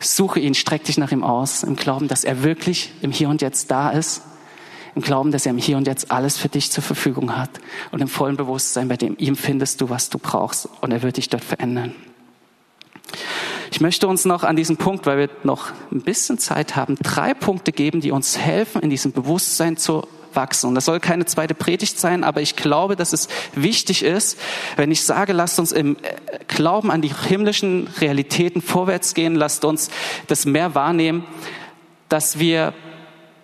Suche 0.00 0.40
ihn, 0.40 0.54
streck 0.54 0.84
dich 0.84 0.98
nach 0.98 1.12
ihm 1.12 1.22
aus, 1.22 1.62
im 1.62 1.76
Glauben, 1.76 2.08
dass 2.08 2.24
er 2.24 2.42
wirklich 2.42 2.92
im 3.00 3.12
Hier 3.12 3.28
und 3.28 3.40
Jetzt 3.40 3.70
da 3.70 3.90
ist, 3.90 4.22
im 4.94 5.02
Glauben, 5.02 5.30
dass 5.30 5.46
er 5.46 5.52
im 5.52 5.58
Hier 5.58 5.76
und 5.76 5.86
Jetzt 5.86 6.10
alles 6.10 6.36
für 6.36 6.48
dich 6.48 6.70
zur 6.72 6.82
Verfügung 6.82 7.36
hat 7.36 7.60
und 7.92 8.02
im 8.02 8.08
vollen 8.08 8.36
Bewusstsein, 8.36 8.88
bei 8.88 8.96
dem 8.96 9.16
ihm 9.18 9.36
findest 9.36 9.80
du, 9.80 9.88
was 9.88 10.10
du 10.10 10.18
brauchst 10.18 10.68
und 10.80 10.90
er 10.90 11.02
wird 11.02 11.16
dich 11.16 11.28
dort 11.28 11.44
verändern. 11.44 11.94
Ich 13.72 13.80
möchte 13.80 14.06
uns 14.06 14.26
noch 14.26 14.44
an 14.44 14.54
diesem 14.54 14.76
Punkt, 14.76 15.06
weil 15.06 15.16
wir 15.16 15.30
noch 15.44 15.72
ein 15.90 16.02
bisschen 16.02 16.36
Zeit 16.36 16.76
haben, 16.76 16.94
drei 17.02 17.32
Punkte 17.32 17.72
geben, 17.72 18.02
die 18.02 18.10
uns 18.10 18.36
helfen, 18.36 18.82
in 18.82 18.90
diesem 18.90 19.12
Bewusstsein 19.12 19.78
zu 19.78 20.06
wachsen. 20.34 20.68
Und 20.68 20.74
das 20.74 20.84
soll 20.84 21.00
keine 21.00 21.24
zweite 21.24 21.54
Predigt 21.54 21.98
sein, 21.98 22.22
aber 22.22 22.42
ich 22.42 22.54
glaube, 22.54 22.96
dass 22.96 23.14
es 23.14 23.28
wichtig 23.54 24.02
ist, 24.02 24.38
wenn 24.76 24.90
ich 24.90 25.02
sage, 25.04 25.32
lasst 25.32 25.58
uns 25.58 25.72
im 25.72 25.96
äh, 25.96 26.38
Glauben 26.48 26.90
an 26.90 27.00
die 27.00 27.14
himmlischen 27.14 27.88
Realitäten 27.98 28.60
vorwärts 28.60 29.14
gehen, 29.14 29.36
lasst 29.36 29.64
uns 29.64 29.88
das 30.26 30.44
mehr 30.44 30.74
wahrnehmen, 30.74 31.24
dass 32.10 32.38
wir 32.38 32.74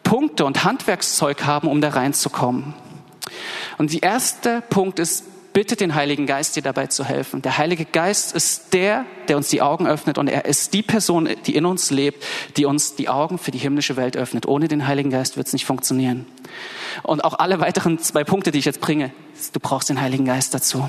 Punkte 0.03 0.45
und 0.45 0.63
Handwerkszeug 0.63 1.47
haben, 1.47 1.69
um 1.69 1.81
da 1.81 1.89
reinzukommen. 1.89 2.75
Und 3.79 3.95
der 3.95 4.03
erste 4.03 4.63
Punkt 4.69 4.99
ist 4.99 5.25
bitte 5.59 5.75
den 5.75 5.97
Heiligen 5.97 6.27
Geist, 6.27 6.55
dir 6.55 6.63
dabei 6.63 6.87
zu 6.87 7.05
helfen. 7.05 7.43
Der 7.43 7.59
Heilige 7.59 7.85
Geist 7.85 8.33
ist 8.33 8.73
der, 8.75 9.07
der 9.27 9.37
uns 9.37 9.49
die 9.49 9.61
Augen 9.61 9.89
öffnet 9.89 10.17
und 10.17 10.29
er 10.29 10.45
ist 10.45 10.73
die 10.73 10.85
Person, 10.85 11.29
die 11.47 11.57
in 11.57 11.67
uns 11.67 11.91
lebt, 11.91 12.25
die 12.57 12.65
uns 12.65 12.95
die 12.95 13.09
Augen 13.09 13.39
für 13.39 13.51
die 13.51 13.59
himmlische 13.59 13.97
Welt 13.97 14.17
öffnet. 14.17 14.47
Ohne 14.47 14.69
den 14.69 14.87
Heiligen 14.87 15.11
Geist 15.11 15.37
wird 15.37 15.49
es 15.49 15.53
nicht 15.53 15.65
funktionieren. 15.65 16.27
Und 17.03 17.25
auch 17.25 17.41
alle 17.41 17.59
weiteren 17.59 17.99
zwei 17.99 18.23
Punkte, 18.23 18.53
die 18.53 18.61
ich 18.61 18.67
jetzt 18.67 18.81
bringe, 18.81 19.11
du 19.53 19.59
brauchst 19.59 19.89
den 19.89 20.01
Heiligen 20.01 20.27
Geist 20.27 20.55
dazu. 20.55 20.89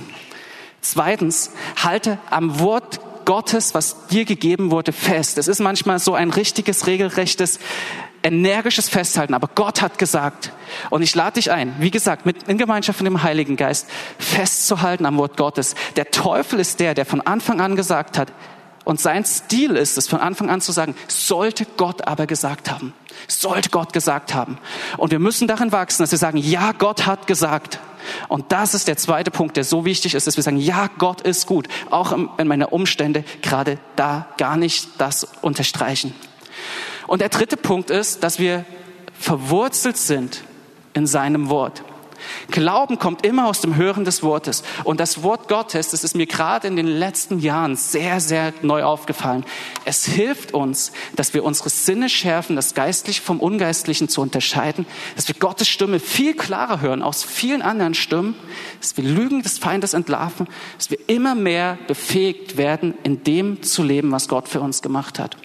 Zweitens, 0.82 1.50
halte 1.76 2.20
am 2.30 2.60
Wort 2.60 3.00
Gottes, 3.26 3.74
was 3.74 4.06
dir 4.06 4.26
gegeben 4.26 4.70
wurde, 4.70 4.92
fest. 4.92 5.40
Es 5.40 5.48
ist 5.48 5.62
manchmal 5.62 5.98
so 5.98 6.14
ein 6.14 6.30
richtiges, 6.30 6.86
regelrechtes 6.86 7.60
energisches 8.24 8.90
Festhalten, 8.90 9.34
aber 9.34 9.50
Gott 9.54 9.82
hat 9.82 9.98
gesagt, 9.98 10.52
und 10.90 11.02
ich 11.02 11.16
lade 11.16 11.36
dich 11.36 11.52
ein, 11.52 11.76
wie 11.80 11.92
gesagt, 11.92 12.26
mit, 12.26 12.44
in 12.44 12.58
Gemeinschaft 12.58 13.02
mit 13.02 13.08
dem 13.08 13.24
Heiligen 13.24 13.56
Geist, 13.56 13.88
festzuhalten 14.18 15.06
am 15.06 15.18
Wort 15.18 15.38
Gottes. 15.38 15.76
Der 15.96 16.12
Teufel 16.12 16.60
ist 16.60 16.80
der, 16.80 16.94
der 16.94 17.06
von 17.06 17.22
Anfang 17.22 17.62
an 17.62 17.76
gesagt 17.76 18.18
hat, 18.18 18.32
und 18.86 19.00
sein 19.00 19.24
Stil 19.24 19.76
ist 19.76 20.00
es, 20.00 20.08
von 20.08 20.20
Anfang 20.20 20.50
an 20.50 20.62
zu 20.62 20.72
sagen, 20.72 20.96
sollte 21.08 21.68
Gott 21.78 22.08
aber 22.08 22.26
gesagt 22.26 22.72
haben. 22.72 22.94
Sollte 23.28 23.70
Gott 23.70 23.94
gesagt 23.94 24.34
haben. 24.34 24.58
Und 24.98 25.12
wir 25.12 25.20
müssen 25.20 25.48
darin 25.48 25.72
wachsen, 25.72 26.02
dass 26.02 26.12
wir 26.12 26.18
sagen, 26.18 26.38
ja, 26.38 26.72
Gott 26.72 27.06
hat 27.06 27.28
gesagt. 27.28 27.80
Und 28.30 28.52
das 28.52 28.74
ist 28.74 28.88
der 28.88 28.98
zweite 28.98 29.30
Punkt, 29.30 29.58
der 29.58 29.64
so 29.64 29.86
wichtig 29.86 30.16
ist, 30.16 30.26
dass 30.26 30.38
wir 30.38 30.44
sagen, 30.44 30.58
ja, 30.58 30.90
Gott 30.98 31.22
ist 31.22 31.46
gut. 31.46 31.68
Auch 31.92 32.18
wenn 32.38 32.48
meine 32.48 32.70
Umstände 32.70 33.24
gerade 33.44 33.78
da 33.96 34.28
gar 34.38 34.58
nicht 34.58 34.88
das 34.98 35.28
unterstreichen. 35.42 36.16
Und 37.10 37.22
der 37.22 37.30
dritte 37.30 37.58
Punkt 37.58 37.90
ist, 37.90 38.24
dass 38.24 38.38
wir 38.38 38.66
verwurzelt 39.20 39.98
sind 39.98 40.44
in 40.94 41.08
seinem 41.08 41.50
Wort. 41.50 41.82
Glauben 42.52 43.00
kommt 43.00 43.26
immer 43.26 43.48
aus 43.48 43.62
dem 43.62 43.78
Hören 43.78 44.06
des 44.06 44.22
Wortes. 44.22 44.62
Und 44.84 45.00
das 45.00 45.24
Wort 45.24 45.48
Gottes, 45.48 45.90
das 45.90 46.04
ist 46.04 46.16
mir 46.16 46.28
gerade 46.28 46.68
in 46.68 46.76
den 46.76 46.86
letzten 46.86 47.40
Jahren 47.40 47.76
sehr, 47.76 48.20
sehr 48.20 48.54
neu 48.62 48.84
aufgefallen. 48.84 49.44
Es 49.86 50.06
hilft 50.06 50.54
uns, 50.54 50.92
dass 51.16 51.34
wir 51.34 51.44
unsere 51.44 51.72
Sinne 51.72 52.10
schärfen, 52.10 52.56
das 52.56 52.76
Geistliche 52.76 53.24
vom 53.24 53.40
Ungeistlichen 53.40 54.08
zu 54.08 54.22
unterscheiden, 54.22 54.86
dass 55.16 55.28
wir 55.28 55.36
Gottes 55.36 55.68
Stimme 55.68 56.00
viel 56.00 56.36
klarer 56.36 56.80
hören 56.80 57.02
aus 57.02 57.24
vielen 57.24 57.64
anderen 57.64 57.96
Stimmen, 57.96 58.36
dass 58.82 58.96
wir 58.98 59.04
Lügen 59.04 59.42
des 59.42 59.58
Feindes 59.58 59.96
entlarven, 59.96 60.48
dass 60.78 60.92
wir 60.92 61.00
immer 61.08 61.34
mehr 61.34 61.80
befähigt 61.88 62.58
werden, 62.58 62.94
in 63.02 63.24
dem 63.24 63.64
zu 63.64 63.82
leben, 63.82 64.12
was 64.12 64.28
Gott 64.28 64.48
für 64.48 64.62
uns 64.62 64.84
gemacht 64.84 65.18
hat. 65.18 65.38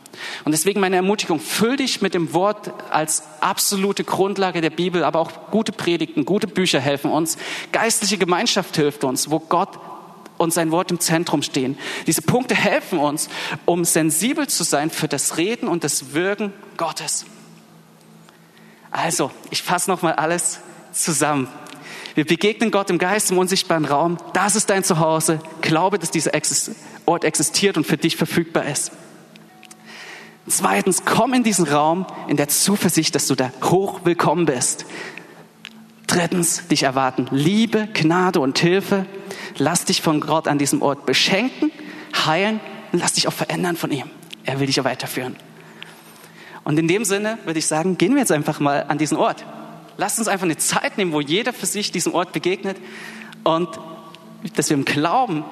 Und 0.44 0.52
deswegen 0.52 0.80
meine 0.80 0.96
Ermutigung, 0.96 1.40
füll 1.40 1.76
dich 1.76 2.02
mit 2.02 2.14
dem 2.14 2.32
Wort 2.32 2.72
als 2.90 3.22
absolute 3.40 4.04
Grundlage 4.04 4.60
der 4.60 4.70
Bibel, 4.70 5.04
aber 5.04 5.20
auch 5.20 5.50
gute 5.50 5.72
Predigten, 5.72 6.24
gute 6.24 6.46
Bücher 6.46 6.80
helfen 6.80 7.10
uns. 7.10 7.38
Geistliche 7.72 8.18
Gemeinschaft 8.18 8.76
hilft 8.76 9.04
uns, 9.04 9.30
wo 9.30 9.38
Gott 9.38 9.78
und 10.38 10.52
sein 10.52 10.70
Wort 10.70 10.90
im 10.90 11.00
Zentrum 11.00 11.42
stehen. 11.42 11.78
Diese 12.06 12.22
Punkte 12.22 12.54
helfen 12.54 12.98
uns, 12.98 13.28
um 13.64 13.84
sensibel 13.84 14.46
zu 14.48 14.64
sein 14.64 14.90
für 14.90 15.08
das 15.08 15.36
Reden 15.36 15.68
und 15.68 15.84
das 15.84 16.12
Wirken 16.12 16.52
Gottes. 16.76 17.24
Also, 18.90 19.30
ich 19.50 19.62
fasse 19.62 19.90
nochmal 19.90 20.14
alles 20.14 20.60
zusammen. 20.92 21.48
Wir 22.14 22.24
begegnen 22.24 22.70
Gott 22.70 22.90
im 22.90 22.98
Geist, 22.98 23.32
im 23.32 23.38
unsichtbaren 23.38 23.84
Raum. 23.84 24.18
Das 24.34 24.54
ist 24.54 24.70
dein 24.70 24.84
Zuhause. 24.84 25.40
Glaube, 25.62 25.98
dass 25.98 26.12
dieser 26.12 26.30
Ort 27.06 27.24
existiert 27.24 27.76
und 27.76 27.86
für 27.86 27.96
dich 27.96 28.16
verfügbar 28.16 28.66
ist. 28.66 28.92
Zweitens, 30.46 31.04
komm 31.06 31.32
in 31.32 31.42
diesen 31.42 31.66
Raum 31.66 32.06
in 32.28 32.36
der 32.36 32.48
Zuversicht, 32.48 33.14
dass 33.14 33.26
du 33.26 33.34
da 33.34 33.50
hoch 33.62 34.00
willkommen 34.04 34.44
bist. 34.44 34.84
Drittens, 36.06 36.68
dich 36.68 36.82
erwarten 36.82 37.28
Liebe, 37.30 37.88
Gnade 37.94 38.40
und 38.40 38.58
Hilfe. 38.58 39.06
Lass 39.56 39.86
dich 39.86 40.02
von 40.02 40.20
Gott 40.20 40.46
an 40.46 40.58
diesem 40.58 40.82
Ort 40.82 41.06
beschenken, 41.06 41.72
heilen 42.26 42.60
und 42.92 42.98
lass 42.98 43.14
dich 43.14 43.26
auch 43.26 43.32
verändern 43.32 43.76
von 43.76 43.90
ihm. 43.90 44.10
Er 44.44 44.60
will 44.60 44.66
dich 44.66 44.78
auch 44.80 44.84
weiterführen. 44.84 45.36
Und 46.62 46.78
in 46.78 46.88
dem 46.88 47.04
Sinne 47.04 47.38
würde 47.44 47.58
ich 47.58 47.66
sagen, 47.66 47.96
gehen 47.96 48.12
wir 48.12 48.20
jetzt 48.20 48.32
einfach 48.32 48.60
mal 48.60 48.84
an 48.88 48.98
diesen 48.98 49.16
Ort. 49.16 49.46
Lass 49.96 50.18
uns 50.18 50.28
einfach 50.28 50.44
eine 50.44 50.58
Zeit 50.58 50.98
nehmen, 50.98 51.12
wo 51.12 51.20
jeder 51.20 51.54
für 51.54 51.66
sich 51.66 51.90
diesem 51.90 52.12
Ort 52.14 52.32
begegnet 52.32 52.76
und 53.44 53.68
dass 54.56 54.68
wir 54.68 54.76
im 54.76 54.84
Glauben 54.84 55.42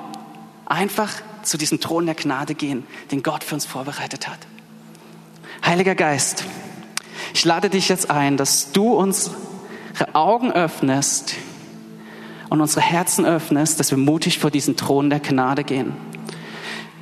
einfach 0.67 1.13
zu 1.43 1.57
diesem 1.57 1.81
Thron 1.81 2.05
der 2.05 2.15
Gnade 2.15 2.55
gehen, 2.55 2.87
den 3.11 3.23
Gott 3.23 3.43
für 3.43 3.55
uns 3.55 3.65
vorbereitet 3.65 4.29
hat. 4.29 4.39
Heiliger 5.65 5.95
Geist, 5.95 6.45
ich 7.35 7.45
lade 7.45 7.71
dich 7.71 7.89
jetzt 7.89 8.11
ein, 8.11 8.37
dass 8.37 8.73
du 8.73 8.95
unsere 8.95 9.37
Augen 10.13 10.53
öffnest 10.53 11.35
und 12.49 12.61
unsere 12.61 12.81
Herzen 12.81 13.25
öffnest, 13.25 13.79
dass 13.79 13.91
wir 13.91 13.99
mutig 13.99 14.39
vor 14.39 14.51
diesen 14.51 14.77
Thron 14.77 15.09
der 15.09 15.21
Gnade 15.21 15.65
gehen. 15.65 15.93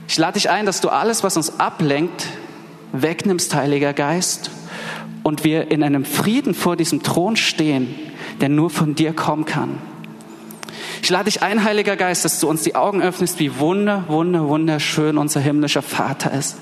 Ich 0.06 0.18
lade 0.18 0.34
dich 0.34 0.50
ein, 0.50 0.66
dass 0.66 0.80
du 0.80 0.90
alles, 0.90 1.24
was 1.24 1.36
uns 1.36 1.58
ablenkt, 1.58 2.26
wegnimmst, 2.92 3.54
Heiliger 3.54 3.92
Geist, 3.92 4.50
und 5.22 5.44
wir 5.44 5.70
in 5.70 5.82
einem 5.82 6.04
Frieden 6.04 6.54
vor 6.54 6.76
diesem 6.76 7.02
Thron 7.02 7.36
stehen, 7.36 7.94
der 8.40 8.48
nur 8.48 8.70
von 8.70 8.94
dir 8.94 9.12
kommen 9.12 9.44
kann. 9.44 9.78
Ich 11.02 11.10
lade 11.10 11.24
dich 11.24 11.42
ein, 11.42 11.64
Heiliger 11.64 11.96
Geist, 11.96 12.24
dass 12.24 12.40
du 12.40 12.48
uns 12.48 12.62
die 12.62 12.74
Augen 12.74 13.02
öffnest, 13.02 13.38
wie 13.38 13.58
wunder, 13.58 14.04
wunder, 14.08 14.48
wunderschön 14.48 15.18
unser 15.18 15.40
himmlischer 15.40 15.82
Vater 15.82 16.32
ist. 16.32 16.56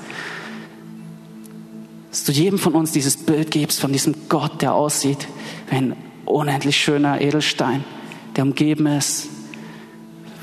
Dass 2.11 2.25
du 2.25 2.33
jedem 2.33 2.59
von 2.59 2.75
uns 2.75 2.93
dieses 2.93 3.17
Bild 3.17 3.51
gibst 3.51 3.81
von 3.81 3.93
diesem 3.93 4.29
Gott, 4.29 4.63
der 4.63 4.75
aussieht 4.75 5.29
wie 5.69 5.77
ein 5.77 5.97
unendlich 6.25 6.77
schöner 6.77 7.21
Edelstein, 7.21 7.85
der 8.37 8.45
umgeben 8.45 8.87
ist 8.87 9.29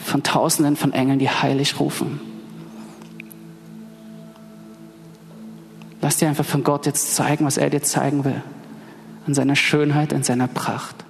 von 0.03 0.22
Tausenden 0.22 0.76
von 0.76 0.93
Engeln, 0.93 1.20
die 1.20 1.30
heilig 1.30 1.80
rufen. 1.80 2.20
Lass 6.01 6.18
dir 6.18 6.28
einfach 6.28 6.45
von 6.45 6.63
Gott 6.63 6.86
jetzt 6.86 7.16
zeigen, 7.16 7.45
was 7.45 7.57
er 7.57 7.72
dir 7.72 7.82
zeigen 7.82 8.24
will. 8.26 8.41
An 9.26 9.34
seiner 9.34 9.55
Schönheit, 9.55 10.13
in 10.13 10.24
seiner 10.24 10.47
Pracht. 10.47 11.04